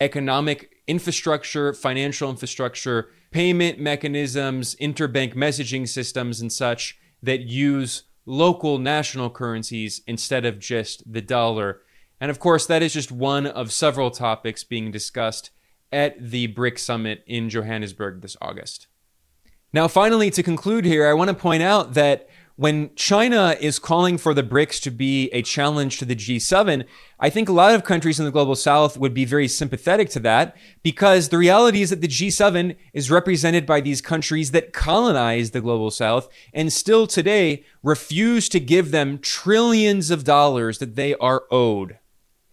economic 0.00 0.76
infrastructure, 0.86 1.72
financial 1.72 2.30
infrastructure, 2.30 3.10
payment 3.32 3.80
mechanisms, 3.80 4.76
interbank 4.76 5.34
messaging 5.34 5.88
systems, 5.88 6.40
and 6.40 6.52
such 6.52 6.96
that 7.20 7.40
use 7.40 8.04
local 8.24 8.78
national 8.78 9.30
currencies 9.30 10.00
instead 10.06 10.44
of 10.44 10.60
just 10.60 11.12
the 11.12 11.22
dollar. 11.22 11.80
And 12.20 12.30
of 12.30 12.38
course, 12.38 12.64
that 12.66 12.80
is 12.80 12.92
just 12.92 13.10
one 13.10 13.48
of 13.48 13.72
several 13.72 14.12
topics 14.12 14.62
being 14.62 14.92
discussed 14.92 15.50
at 15.90 16.30
the 16.30 16.46
BRIC 16.46 16.78
summit 16.78 17.24
in 17.26 17.50
Johannesburg 17.50 18.22
this 18.22 18.36
August. 18.40 18.86
Now, 19.72 19.88
finally, 19.88 20.30
to 20.30 20.42
conclude 20.44 20.84
here, 20.84 21.08
I 21.08 21.14
want 21.14 21.28
to 21.30 21.34
point 21.34 21.64
out 21.64 21.94
that 21.94 22.28
when 22.58 22.92
China 22.96 23.54
is 23.60 23.78
calling 23.78 24.18
for 24.18 24.34
the 24.34 24.42
BRICS 24.42 24.82
to 24.82 24.90
be 24.90 25.28
a 25.28 25.42
challenge 25.42 25.96
to 25.98 26.04
the 26.04 26.16
G7, 26.16 26.84
I 27.20 27.30
think 27.30 27.48
a 27.48 27.52
lot 27.52 27.72
of 27.72 27.84
countries 27.84 28.18
in 28.18 28.24
the 28.24 28.32
global 28.32 28.56
south 28.56 28.98
would 28.98 29.14
be 29.14 29.24
very 29.24 29.46
sympathetic 29.46 30.10
to 30.10 30.20
that 30.20 30.56
because 30.82 31.28
the 31.28 31.38
reality 31.38 31.82
is 31.82 31.90
that 31.90 32.00
the 32.00 32.08
G7 32.08 32.74
is 32.92 33.12
represented 33.12 33.64
by 33.64 33.80
these 33.80 34.00
countries 34.00 34.50
that 34.50 34.72
colonized 34.72 35.52
the 35.52 35.60
global 35.60 35.92
south 35.92 36.28
and 36.52 36.72
still 36.72 37.06
today 37.06 37.64
refuse 37.84 38.48
to 38.48 38.58
give 38.58 38.90
them 38.90 39.20
trillions 39.20 40.10
of 40.10 40.24
dollars 40.24 40.78
that 40.78 40.96
they 40.96 41.14
are 41.14 41.44
owed. 41.52 41.98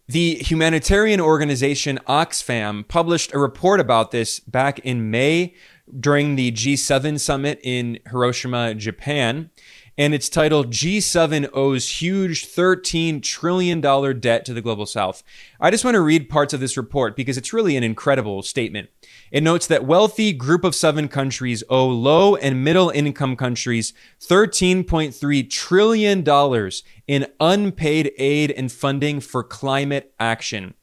The 0.08 0.36
humanitarian 0.36 1.20
organization 1.20 1.98
Oxfam 2.08 2.88
published 2.88 3.34
a 3.34 3.40
report 3.40 3.80
about 3.80 4.12
this 4.12 4.40
back 4.40 4.78
in 4.80 5.10
May 5.10 5.56
during 6.00 6.36
the 6.36 6.52
G7 6.52 7.20
summit 7.20 7.60
in 7.64 7.98
Hiroshima, 8.12 8.76
Japan 8.76 9.50
and 9.98 10.14
it's 10.14 10.30
titled 10.30 10.72
G7 10.72 11.50
owes 11.54 12.02
huge 12.02 12.46
$13 12.46 13.22
trillion 13.22 13.82
debt 13.82 14.46
to 14.46 14.54
the 14.54 14.62
global 14.62 14.86
south. 14.86 15.24
I 15.60 15.72
just 15.72 15.86
want 15.86 15.96
to 15.96 16.02
read 16.02 16.30
parts 16.30 16.54
of 16.54 16.60
this 16.60 16.78
report 16.78 17.16
because 17.16 17.38
it's 17.38 17.54
really 17.54 17.78
an 17.78 17.84
incredible 17.84 18.42
statement. 18.42 18.90
It 19.32 19.44
notes 19.44 19.68
that 19.68 19.86
wealthy 19.86 20.34
group 20.34 20.64
of 20.64 20.76
seven 20.76 21.08
countries 21.08 21.64
owe 21.70 21.88
low 21.88 22.36
and 22.36 22.64
middle 22.64 22.90
income 22.90 23.36
countries 23.36 23.94
$13.3 24.22 25.50
trillion 25.50 26.72
in 27.08 27.28
unpaid 27.40 28.12
aid 28.18 28.52
and 28.52 28.72
funding 28.72 29.20
for 29.20 29.44
climate 29.44 30.14
action. 30.20 30.74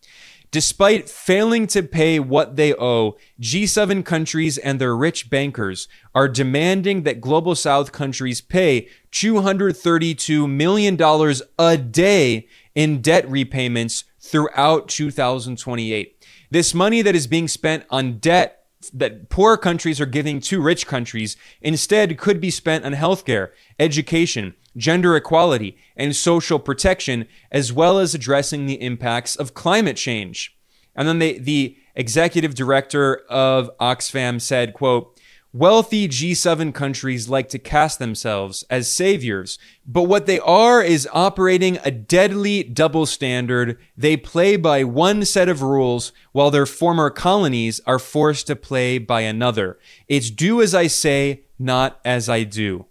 Despite 0.53 1.09
failing 1.09 1.67
to 1.69 1.83
pay 1.83 2.21
what 2.21 2.57
they 2.57 2.75
owe, 2.75 3.17
G7 3.41 4.05
countries 4.05 4.59
and 4.59 4.79
their 4.79 4.95
rich 4.95 5.31
bankers 5.31 5.89
are 6.15 6.29
demanding 6.29 7.05
that 7.05 7.23
Global 7.23 7.55
South 7.55 7.91
countries 7.91 8.43
pay 8.43 8.87
$232 9.13 10.51
million 10.51 11.35
a 11.59 11.79
day 11.79 12.47
in 12.75 13.01
debt 13.01 13.27
repayments 13.31 14.05
throughout 14.21 14.89
2028. 14.89 16.23
This 16.51 16.75
money 16.75 17.01
that 17.01 17.17
is 17.17 17.27
being 17.27 17.49
spent 17.49 17.87
on 17.89 18.19
debt 18.19 18.62
that 18.91 19.29
poor 19.29 19.57
countries 19.57 20.01
are 20.01 20.07
giving 20.07 20.41
to 20.41 20.61
rich 20.61 20.87
countries 20.87 21.37
instead 21.61 22.19
could 22.19 22.41
be 22.41 22.51
spent 22.51 22.85
on 22.85 22.93
healthcare, 22.93 23.51
education, 23.79 24.55
gender 24.77 25.17
equality, 25.17 25.77
and 25.97 26.17
social 26.17 26.59
protection, 26.59 27.27
as 27.51 27.73
well 27.73 27.99
as 27.99 28.15
addressing 28.15 28.67
the 28.67 28.81
impacts 28.83 29.37
of 29.37 29.55
climate 29.55 29.97
change. 29.97 30.57
And 30.95 31.09
then 31.09 31.19
the, 31.19 31.39
the 31.39 31.77
executive 31.95 32.55
director 32.55 33.23
of 33.29 33.71
Oxfam 33.79 34.41
said, 34.41 34.75
quote, 34.75 35.12
Wealthy 35.55 36.09
G7 36.09 36.73
countries 36.73 37.29
like 37.29 37.51
to 37.51 37.59
cast 37.59 37.99
themselves 37.99 38.65
as 38.71 38.91
saviors, 38.91 39.59
but 39.87 40.05
what 40.05 40.25
they 40.25 40.41
are 40.41 40.83
is 40.83 41.07
operating 41.13 41.79
a 41.85 41.91
deadly 41.91 42.63
double 42.63 43.05
standard. 43.05 43.77
They 43.95 44.17
play 44.17 44.57
by 44.57 44.83
one 44.85 45.27
set 45.27 45.51
of 45.51 45.61
rules 45.61 46.11
while 46.33 46.51
their 46.51 46.65
former 46.65 47.11
colonies 47.11 47.83
are 47.85 47.99
forced 47.99 48.47
to 48.47 48.57
play 48.57 48.97
by 48.97 49.21
another. 49.21 49.79
It's 50.09 50.31
do 50.31 50.63
as 50.63 50.75
I 50.75 50.87
say, 50.87 51.43
not 51.59 52.01
as 52.03 52.31
I 52.31 52.45
do. 52.45 52.87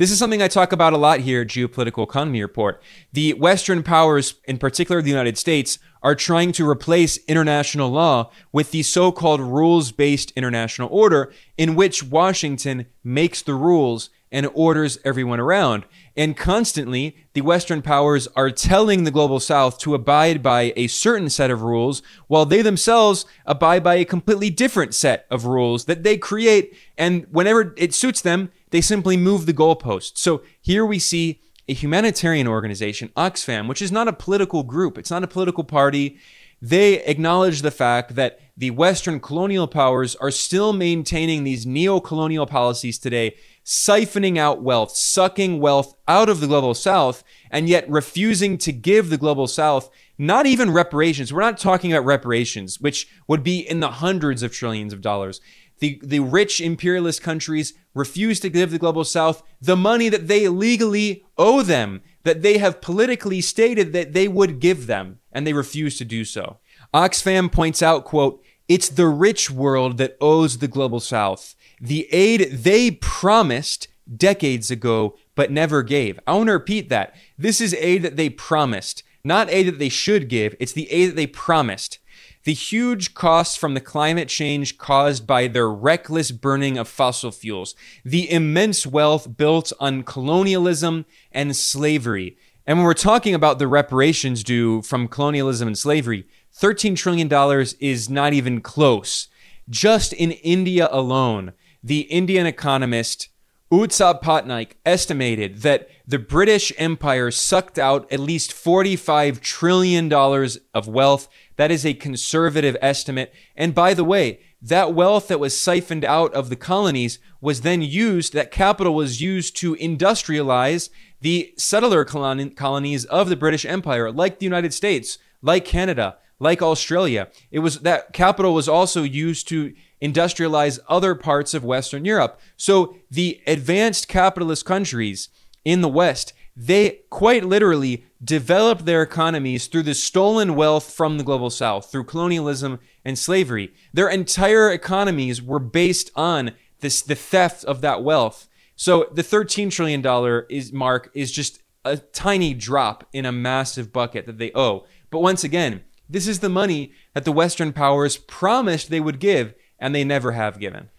This 0.00 0.10
is 0.10 0.18
something 0.18 0.40
I 0.40 0.48
talk 0.48 0.72
about 0.72 0.94
a 0.94 0.96
lot 0.96 1.20
here 1.20 1.42
at 1.42 1.48
Geopolitical 1.48 2.04
Economy 2.04 2.40
Report. 2.40 2.82
The 3.12 3.34
Western 3.34 3.82
powers, 3.82 4.36
in 4.44 4.56
particular 4.56 5.02
the 5.02 5.10
United 5.10 5.36
States, 5.36 5.78
are 6.02 6.14
trying 6.14 6.52
to 6.52 6.66
replace 6.66 7.18
international 7.28 7.90
law 7.90 8.30
with 8.50 8.70
the 8.70 8.82
so-called 8.82 9.42
rules-based 9.42 10.30
international 10.30 10.88
order 10.90 11.30
in 11.58 11.74
which 11.74 12.02
Washington 12.02 12.86
makes 13.04 13.42
the 13.42 13.52
rules 13.52 14.08
and 14.32 14.48
orders 14.54 14.98
everyone 15.04 15.40
around. 15.40 15.84
And 16.16 16.36
constantly, 16.36 17.16
the 17.32 17.40
Western 17.40 17.82
powers 17.82 18.28
are 18.36 18.50
telling 18.50 19.04
the 19.04 19.10
global 19.10 19.40
South 19.40 19.78
to 19.78 19.94
abide 19.94 20.42
by 20.42 20.72
a 20.76 20.86
certain 20.86 21.30
set 21.30 21.50
of 21.50 21.62
rules, 21.62 22.02
while 22.26 22.46
they 22.46 22.62
themselves 22.62 23.26
abide 23.46 23.82
by 23.82 23.96
a 23.96 24.04
completely 24.04 24.50
different 24.50 24.94
set 24.94 25.26
of 25.30 25.46
rules 25.46 25.86
that 25.86 26.02
they 26.02 26.16
create. 26.16 26.76
And 26.96 27.26
whenever 27.30 27.74
it 27.76 27.94
suits 27.94 28.20
them, 28.20 28.50
they 28.70 28.80
simply 28.80 29.16
move 29.16 29.46
the 29.46 29.54
goalposts. 29.54 30.18
So 30.18 30.42
here 30.60 30.86
we 30.86 30.98
see 30.98 31.40
a 31.68 31.74
humanitarian 31.74 32.48
organization, 32.48 33.10
Oxfam, 33.16 33.68
which 33.68 33.80
is 33.80 33.92
not 33.92 34.08
a 34.08 34.12
political 34.12 34.64
group, 34.64 34.98
it's 34.98 35.10
not 35.10 35.22
a 35.22 35.28
political 35.28 35.64
party. 35.64 36.18
They 36.62 37.02
acknowledge 37.04 37.62
the 37.62 37.70
fact 37.70 38.16
that 38.16 38.38
the 38.56 38.70
Western 38.70 39.20
colonial 39.20 39.66
powers 39.66 40.14
are 40.16 40.30
still 40.30 40.74
maintaining 40.74 41.44
these 41.44 41.64
neo 41.64 42.00
colonial 42.00 42.44
policies 42.44 42.98
today, 42.98 43.36
siphoning 43.70 44.36
out 44.36 44.60
wealth, 44.60 44.96
sucking 44.96 45.60
wealth 45.60 45.94
out 46.08 46.28
of 46.28 46.40
the 46.40 46.48
global 46.48 46.74
south, 46.74 47.22
and 47.52 47.68
yet 47.68 47.88
refusing 47.88 48.58
to 48.58 48.72
give 48.72 49.10
the 49.10 49.16
global 49.16 49.46
south 49.46 49.88
not 50.18 50.44
even 50.44 50.72
reparations. 50.72 51.32
We're 51.32 51.40
not 51.42 51.56
talking 51.56 51.92
about 51.92 52.04
reparations, 52.04 52.80
which 52.80 53.08
would 53.28 53.44
be 53.44 53.60
in 53.60 53.78
the 53.78 53.92
hundreds 53.92 54.42
of 54.42 54.52
trillions 54.52 54.92
of 54.92 55.00
dollars. 55.00 55.40
The, 55.78 56.00
the 56.02 56.18
rich 56.18 56.60
imperialist 56.60 57.22
countries 57.22 57.72
refuse 57.94 58.40
to 58.40 58.50
give 58.50 58.72
the 58.72 58.78
global 58.78 59.04
south 59.04 59.40
the 59.62 59.76
money 59.76 60.08
that 60.08 60.26
they 60.26 60.48
legally 60.48 61.24
owe 61.38 61.62
them, 61.62 62.02
that 62.24 62.42
they 62.42 62.58
have 62.58 62.82
politically 62.82 63.40
stated 63.40 63.92
that 63.92 64.12
they 64.14 64.26
would 64.26 64.58
give 64.58 64.88
them, 64.88 65.20
and 65.30 65.46
they 65.46 65.52
refuse 65.52 65.96
to 65.98 66.04
do 66.04 66.24
so. 66.24 66.58
Oxfam 66.92 67.50
points 67.50 67.82
out, 67.82 68.04
quote, 68.04 68.42
it's 68.68 68.88
the 68.88 69.06
rich 69.06 69.48
world 69.48 69.96
that 69.98 70.16
owes 70.20 70.58
the 70.58 70.68
global 70.68 71.00
south 71.00 71.54
the 71.80 72.06
aid 72.12 72.50
they 72.52 72.90
promised 72.90 73.88
decades 74.16 74.70
ago 74.70 75.16
but 75.34 75.50
never 75.50 75.82
gave. 75.82 76.18
I 76.26 76.34
want 76.34 76.48
to 76.48 76.52
repeat 76.52 76.88
that. 76.88 77.14
This 77.38 77.60
is 77.60 77.74
aid 77.74 78.02
that 78.02 78.16
they 78.16 78.28
promised, 78.28 79.02
not 79.24 79.50
aid 79.50 79.66
that 79.68 79.78
they 79.78 79.88
should 79.88 80.28
give. 80.28 80.54
It's 80.58 80.72
the 80.72 80.90
aid 80.90 81.10
that 81.10 81.16
they 81.16 81.26
promised 81.26 81.98
the 82.44 82.54
huge 82.54 83.12
costs 83.14 83.56
from 83.56 83.74
the 83.74 83.80
climate 83.80 84.28
change 84.28 84.78
caused 84.78 85.26
by 85.26 85.46
their 85.46 85.68
reckless 85.68 86.30
burning 86.30 86.78
of 86.78 86.88
fossil 86.88 87.30
fuels, 87.30 87.74
the 88.04 88.30
immense 88.30 88.86
wealth 88.86 89.36
built 89.36 89.72
on 89.78 90.02
colonialism 90.02 91.04
and 91.32 91.54
slavery. 91.54 92.38
And 92.66 92.78
when 92.78 92.86
we're 92.86 92.94
talking 92.94 93.34
about 93.34 93.58
the 93.58 93.68
reparations 93.68 94.42
due 94.42 94.80
from 94.82 95.08
colonialism 95.08 95.68
and 95.68 95.76
slavery, 95.76 96.26
$13 96.58 96.96
trillion 96.96 97.30
is 97.78 98.08
not 98.08 98.32
even 98.32 98.60
close. 98.60 99.28
Just 99.68 100.12
in 100.12 100.32
India 100.32 100.88
alone, 100.90 101.52
the 101.82 102.00
Indian 102.02 102.46
economist 102.46 103.28
Utsa 103.72 104.20
Patnaik 104.20 104.72
estimated 104.84 105.58
that 105.58 105.88
the 106.04 106.18
British 106.18 106.72
Empire 106.76 107.30
sucked 107.30 107.78
out 107.78 108.10
at 108.12 108.18
least 108.18 108.50
$45 108.50 109.40
trillion 109.40 110.12
of 110.12 110.88
wealth 110.88 111.28
that 111.60 111.70
is 111.70 111.86
a 111.86 111.94
conservative 111.94 112.76
estimate. 112.80 113.32
And 113.54 113.74
by 113.74 113.94
the 113.94 114.02
way, 114.02 114.40
that 114.62 114.92
wealth 114.92 115.28
that 115.28 115.38
was 115.38 115.58
siphoned 115.58 116.04
out 116.04 116.32
of 116.34 116.48
the 116.48 116.56
colonies 116.56 117.18
was 117.40 117.60
then 117.60 117.80
used, 117.80 118.32
that 118.32 118.50
capital 118.50 118.94
was 118.94 119.20
used 119.20 119.56
to 119.58 119.76
industrialize 119.76 120.90
the 121.20 121.52
settler 121.56 122.04
colonies 122.04 123.04
of 123.04 123.28
the 123.28 123.36
British 123.36 123.64
Empire, 123.64 124.10
like 124.10 124.38
the 124.38 124.46
United 124.46 124.74
States, 124.74 125.18
like 125.42 125.64
Canada, 125.64 126.16
like 126.38 126.62
Australia. 126.62 127.28
It 127.50 127.60
was 127.60 127.80
that 127.80 128.12
capital 128.12 128.54
was 128.54 128.68
also 128.68 129.02
used 129.02 129.46
to 129.48 129.74
industrialize 130.02 130.78
other 130.88 131.14
parts 131.14 131.54
of 131.54 131.64
Western 131.64 132.04
Europe. 132.04 132.40
So 132.56 132.96
the 133.10 133.40
advanced 133.46 134.08
capitalist 134.08 134.64
countries 134.64 135.28
in 135.64 135.80
the 135.80 135.88
West 135.88 136.32
they 136.56 137.00
quite 137.08 137.44
literally 137.44 138.04
developed 138.22 138.84
their 138.84 139.02
economies 139.02 139.66
through 139.66 139.84
the 139.84 139.94
stolen 139.94 140.54
wealth 140.54 140.92
from 140.92 141.16
the 141.16 141.24
global 141.24 141.48
south, 141.48 141.90
through 141.90 142.04
colonialism 142.04 142.78
and 143.02 143.18
slavery. 143.18 143.72
Their 143.94 144.10
entire 144.10 144.70
economies 144.70 145.40
were 145.40 145.58
based 145.58 146.10
on 146.14 146.52
this, 146.80 147.00
the 147.00 147.14
theft 147.14 147.64
of 147.64 147.80
that 147.80 148.02
wealth. 148.02 148.46
So 148.76 149.08
the 149.12 149.22
$13 149.22 149.70
trillion 149.70 150.44
is, 150.50 150.70
mark 150.72 151.10
is 151.14 151.32
just 151.32 151.62
a 151.84 151.96
tiny 151.96 152.52
drop 152.52 153.08
in 153.12 153.24
a 153.24 153.32
massive 153.32 153.90
bucket 153.92 154.26
that 154.26 154.36
they 154.36 154.52
owe. 154.54 154.84
But 155.10 155.20
once 155.20 155.44
again, 155.44 155.82
this 156.10 156.26
is 156.26 156.40
the 156.40 156.48
money 156.48 156.92
that 157.14 157.24
the 157.24 157.32
Western 157.32 157.72
powers 157.72 158.16
promised 158.16 158.90
they 158.90 159.00
would 159.00 159.18
give, 159.18 159.54
and 159.80 159.94
they 159.94 160.04
never 160.04 160.32
have 160.32 160.60
given. 160.60 160.90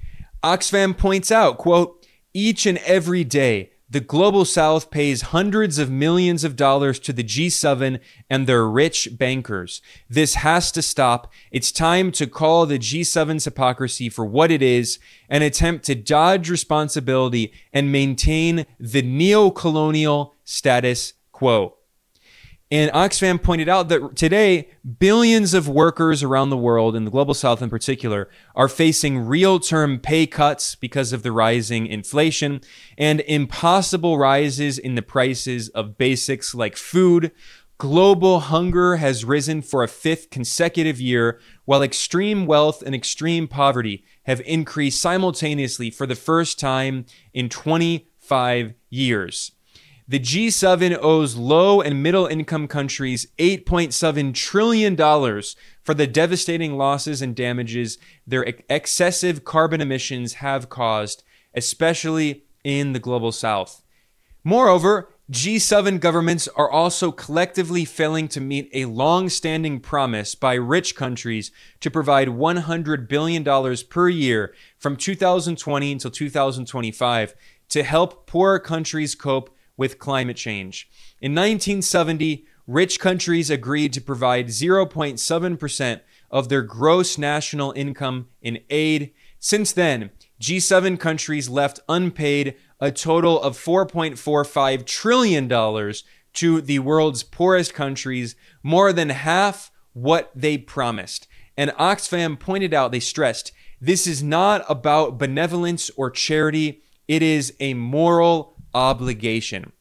Oxfam 0.43 0.97
points 0.97 1.31
out, 1.31 1.57
quote, 1.57 2.05
Each 2.33 2.65
and 2.65 2.79
every 2.79 3.23
day, 3.23 3.71
the 3.91 3.99
global 3.99 4.45
south 4.45 4.89
pays 4.89 5.21
hundreds 5.21 5.77
of 5.77 5.91
millions 5.91 6.45
of 6.45 6.55
dollars 6.55 6.97
to 6.99 7.11
the 7.11 7.25
G7 7.25 7.99
and 8.29 8.47
their 8.47 8.65
rich 8.65 9.09
bankers. 9.17 9.81
This 10.09 10.35
has 10.35 10.71
to 10.71 10.81
stop. 10.81 11.29
It's 11.51 11.73
time 11.73 12.13
to 12.13 12.25
call 12.25 12.65
the 12.65 12.79
G7's 12.79 13.43
hypocrisy 13.43 14.07
for 14.07 14.25
what 14.25 14.49
it 14.49 14.61
is 14.61 14.97
an 15.27 15.41
attempt 15.41 15.83
to 15.87 15.95
dodge 15.95 16.49
responsibility 16.49 17.51
and 17.73 17.91
maintain 17.91 18.65
the 18.79 19.01
neo 19.01 19.49
colonial 19.49 20.35
status 20.45 21.13
quo. 21.33 21.75
And 22.71 22.89
Oxfam 22.91 23.43
pointed 23.43 23.67
out 23.67 23.89
that 23.89 24.15
today, 24.15 24.69
billions 24.97 25.53
of 25.53 25.67
workers 25.67 26.23
around 26.23 26.51
the 26.51 26.57
world, 26.57 26.95
in 26.95 27.03
the 27.03 27.11
global 27.11 27.33
south 27.33 27.61
in 27.61 27.69
particular, 27.69 28.29
are 28.55 28.69
facing 28.69 29.27
real 29.27 29.59
term 29.59 29.99
pay 29.99 30.25
cuts 30.25 30.75
because 30.75 31.11
of 31.11 31.21
the 31.21 31.33
rising 31.33 31.85
inflation 31.85 32.61
and 32.97 33.19
impossible 33.21 34.17
rises 34.17 34.79
in 34.79 34.95
the 34.95 35.01
prices 35.01 35.67
of 35.69 35.97
basics 35.97 36.55
like 36.55 36.77
food. 36.77 37.33
Global 37.77 38.39
hunger 38.39 38.95
has 38.97 39.25
risen 39.25 39.61
for 39.61 39.83
a 39.83 39.89
fifth 39.89 40.29
consecutive 40.29 41.01
year, 41.01 41.41
while 41.65 41.81
extreme 41.81 42.45
wealth 42.45 42.81
and 42.81 42.95
extreme 42.95 43.49
poverty 43.49 44.05
have 44.23 44.39
increased 44.45 45.01
simultaneously 45.01 45.89
for 45.89 46.05
the 46.05 46.15
first 46.15 46.57
time 46.57 47.05
in 47.33 47.49
25 47.49 48.75
years. 48.89 49.51
The 50.11 50.19
G7 50.19 50.97
owes 51.01 51.37
low 51.37 51.79
and 51.79 52.03
middle 52.03 52.27
income 52.27 52.67
countries 52.67 53.27
$8.7 53.37 54.33
trillion 54.33 54.97
for 54.97 55.93
the 55.93 56.05
devastating 56.05 56.75
losses 56.75 57.21
and 57.21 57.33
damages 57.33 57.97
their 58.27 58.45
excessive 58.69 59.45
carbon 59.45 59.79
emissions 59.79 60.33
have 60.33 60.67
caused, 60.67 61.23
especially 61.53 62.43
in 62.61 62.91
the 62.91 62.99
global 62.99 63.31
south. 63.31 63.83
Moreover, 64.43 65.13
G7 65.31 66.01
governments 66.01 66.49
are 66.57 66.69
also 66.69 67.13
collectively 67.13 67.85
failing 67.85 68.27
to 68.27 68.41
meet 68.41 68.69
a 68.73 68.87
long 68.87 69.29
standing 69.29 69.79
promise 69.79 70.35
by 70.35 70.55
rich 70.55 70.93
countries 70.93 71.51
to 71.79 71.89
provide 71.89 72.27
$100 72.27 73.07
billion 73.07 73.77
per 73.89 74.09
year 74.09 74.53
from 74.77 74.97
2020 74.97 75.89
until 75.89 76.11
2025 76.11 77.33
to 77.69 77.83
help 77.83 78.27
poorer 78.27 78.59
countries 78.59 79.15
cope 79.15 79.55
with 79.77 79.99
climate 79.99 80.37
change. 80.37 80.89
In 81.19 81.33
1970, 81.33 82.45
rich 82.67 82.99
countries 82.99 83.49
agreed 83.49 83.93
to 83.93 84.01
provide 84.01 84.47
0.7% 84.47 86.01
of 86.29 86.49
their 86.49 86.61
gross 86.61 87.17
national 87.17 87.71
income 87.73 88.27
in 88.41 88.59
aid. 88.69 89.13
Since 89.39 89.73
then, 89.73 90.11
G7 90.39 90.99
countries 90.99 91.49
left 91.49 91.79
unpaid 91.89 92.55
a 92.79 92.91
total 92.91 93.41
of 93.41 93.57
$4.45 93.57 94.85
trillion 94.85 95.47
to 96.33 96.61
the 96.61 96.79
world's 96.79 97.23
poorest 97.23 97.73
countries, 97.73 98.35
more 98.63 98.93
than 98.93 99.09
half 99.09 99.71
what 99.93 100.31
they 100.33 100.57
promised. 100.57 101.27
And 101.57 101.71
Oxfam 101.71 102.39
pointed 102.39 102.73
out, 102.73 102.91
they 102.91 102.99
stressed, 102.99 103.51
this 103.79 104.07
is 104.07 104.23
not 104.23 104.63
about 104.69 105.17
benevolence 105.17 105.91
or 105.97 106.09
charity, 106.09 106.81
it 107.07 107.21
is 107.21 107.53
a 107.59 107.73
moral 107.73 108.50
obligation. 108.73 109.71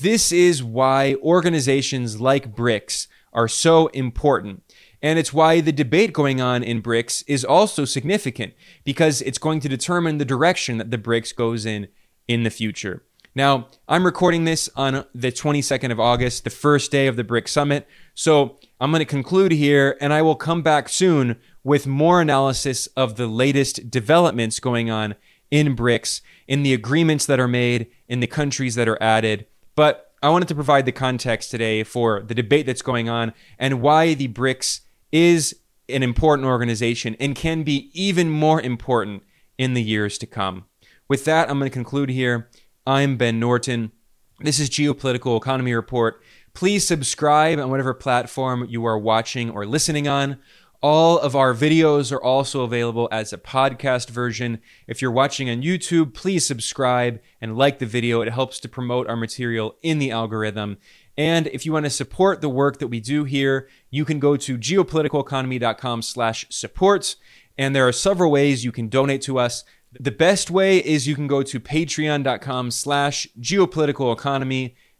This 0.00 0.32
is 0.32 0.62
why 0.62 1.16
organizations 1.22 2.20
like 2.20 2.54
BRICS 2.54 3.06
are 3.32 3.48
so 3.48 3.88
important. 3.88 4.62
And 5.02 5.18
it's 5.18 5.32
why 5.32 5.60
the 5.60 5.72
debate 5.72 6.12
going 6.12 6.40
on 6.40 6.62
in 6.62 6.82
BRICS 6.82 7.24
is 7.26 7.44
also 7.44 7.84
significant 7.84 8.54
because 8.84 9.20
it's 9.22 9.38
going 9.38 9.60
to 9.60 9.68
determine 9.68 10.18
the 10.18 10.24
direction 10.24 10.78
that 10.78 10.90
the 10.90 10.98
BRICS 10.98 11.34
goes 11.36 11.66
in 11.66 11.88
in 12.26 12.42
the 12.42 12.50
future. 12.50 13.02
Now, 13.36 13.66
I'm 13.88 14.06
recording 14.06 14.44
this 14.44 14.70
on 14.76 15.04
the 15.14 15.32
22nd 15.32 15.90
of 15.90 15.98
August, 15.98 16.44
the 16.44 16.50
first 16.50 16.90
day 16.92 17.06
of 17.06 17.16
the 17.16 17.24
BRICS 17.24 17.48
summit. 17.48 17.88
So 18.14 18.58
I'm 18.80 18.92
going 18.92 19.00
to 19.00 19.04
conclude 19.04 19.52
here 19.52 19.96
and 20.00 20.12
I 20.12 20.22
will 20.22 20.36
come 20.36 20.62
back 20.62 20.88
soon 20.88 21.36
with 21.64 21.86
more 21.86 22.20
analysis 22.20 22.86
of 22.96 23.16
the 23.16 23.26
latest 23.26 23.90
developments 23.90 24.60
going 24.60 24.88
on 24.88 25.16
in 25.50 25.76
BRICS, 25.76 26.20
in 26.46 26.62
the 26.62 26.74
agreements 26.74 27.26
that 27.26 27.40
are 27.40 27.48
made, 27.48 27.88
in 28.08 28.20
the 28.20 28.26
countries 28.26 28.74
that 28.74 28.88
are 28.88 29.02
added. 29.02 29.46
But 29.74 30.12
I 30.22 30.30
wanted 30.30 30.48
to 30.48 30.54
provide 30.54 30.86
the 30.86 30.92
context 30.92 31.50
today 31.50 31.82
for 31.82 32.22
the 32.22 32.34
debate 32.34 32.66
that's 32.66 32.82
going 32.82 33.08
on 33.08 33.32
and 33.58 33.82
why 33.82 34.14
the 34.14 34.28
BRICS 34.28 34.80
is 35.12 35.56
an 35.88 36.02
important 36.02 36.46
organization 36.46 37.16
and 37.20 37.36
can 37.36 37.62
be 37.62 37.90
even 37.92 38.30
more 38.30 38.60
important 38.60 39.22
in 39.58 39.74
the 39.74 39.82
years 39.82 40.18
to 40.18 40.26
come. 40.26 40.64
With 41.08 41.24
that, 41.26 41.50
I'm 41.50 41.58
going 41.58 41.70
to 41.70 41.74
conclude 41.74 42.08
here. 42.08 42.48
I'm 42.86 43.16
Ben 43.16 43.38
Norton. 43.38 43.92
This 44.40 44.58
is 44.58 44.70
Geopolitical 44.70 45.36
Economy 45.36 45.74
Report. 45.74 46.22
Please 46.54 46.86
subscribe 46.86 47.58
on 47.58 47.70
whatever 47.70 47.94
platform 47.94 48.66
you 48.68 48.84
are 48.84 48.98
watching 48.98 49.50
or 49.50 49.66
listening 49.66 50.08
on. 50.08 50.38
All 50.86 51.18
of 51.18 51.34
our 51.34 51.54
videos 51.54 52.12
are 52.12 52.22
also 52.22 52.60
available 52.60 53.08
as 53.10 53.32
a 53.32 53.38
podcast 53.38 54.10
version. 54.10 54.60
If 54.86 55.00
you're 55.00 55.10
watching 55.10 55.48
on 55.48 55.62
YouTube, 55.62 56.12
please 56.12 56.46
subscribe 56.46 57.22
and 57.40 57.56
like 57.56 57.78
the 57.78 57.86
video. 57.86 58.20
It 58.20 58.30
helps 58.30 58.60
to 58.60 58.68
promote 58.68 59.08
our 59.08 59.16
material 59.16 59.76
in 59.80 59.98
the 59.98 60.10
algorithm. 60.10 60.76
And 61.16 61.46
if 61.46 61.64
you 61.64 61.72
want 61.72 61.86
to 61.86 61.90
support 61.90 62.42
the 62.42 62.50
work 62.50 62.80
that 62.80 62.88
we 62.88 63.00
do 63.00 63.24
here, 63.24 63.66
you 63.88 64.04
can 64.04 64.18
go 64.18 64.36
to 64.36 64.58
geopoliticaleconomy.com 64.58 66.02
slash 66.02 66.44
support. 66.50 67.16
And 67.56 67.74
there 67.74 67.88
are 67.88 67.90
several 67.90 68.30
ways 68.30 68.62
you 68.62 68.70
can 68.70 68.90
donate 68.90 69.22
to 69.22 69.38
us. 69.38 69.64
The 69.98 70.10
best 70.10 70.50
way 70.50 70.84
is 70.84 71.08
you 71.08 71.14
can 71.14 71.28
go 71.28 71.42
to 71.44 71.60
patreon.com 71.60 72.70
slash 72.70 73.26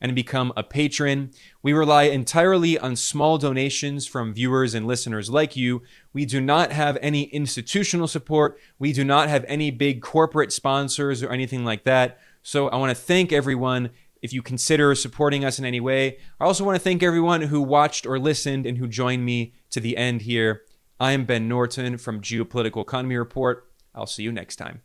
and 0.05 0.15
become 0.15 0.53
a 0.55 0.63
patron. 0.63 1.31
We 1.63 1.73
rely 1.73 2.03
entirely 2.03 2.79
on 2.79 2.95
small 2.95 3.39
donations 3.39 4.07
from 4.07 4.35
viewers 4.35 4.75
and 4.75 4.87
listeners 4.87 5.31
like 5.31 5.57
you. 5.57 5.81
We 6.13 6.27
do 6.27 6.43
not 6.43 6.73
have 6.73 6.99
any 7.01 7.23
institutional 7.23 8.07
support. 8.07 8.61
We 8.79 8.93
do 8.93 9.03
not 9.03 9.31
have 9.31 9.47
any 9.49 9.71
big 9.71 10.03
corporate 10.03 10.53
sponsors 10.53 11.23
or 11.23 11.31
anything 11.31 11.65
like 11.65 11.85
that. 11.85 12.19
So 12.43 12.69
I 12.69 12.77
want 12.77 12.95
to 12.95 13.03
thank 13.03 13.33
everyone 13.33 13.93
if 14.21 14.31
you 14.31 14.43
consider 14.43 14.95
supporting 14.95 15.43
us 15.43 15.59
in 15.59 15.65
any 15.65 15.81
way. 15.81 16.19
I 16.39 16.45
also 16.45 16.65
want 16.65 16.77
to 16.77 16.85
thank 16.85 17.03
everyone 17.03 17.41
who 17.41 17.63
watched 17.63 18.05
or 18.05 18.19
listened 18.19 18.67
and 18.67 18.77
who 18.77 18.87
joined 18.87 19.25
me 19.25 19.55
to 19.71 19.81
the 19.81 19.97
end 19.97 20.21
here. 20.23 20.65
I 21.01 21.13
am 21.13 21.25
Ben 21.25 21.49
Norton 21.49 21.97
from 21.97 22.21
Geopolitical 22.21 22.83
Economy 22.83 23.17
Report. 23.17 23.71
I'll 23.95 24.07
see 24.07 24.23
you 24.23 24.33
next 24.33 24.57
time. 24.57 24.83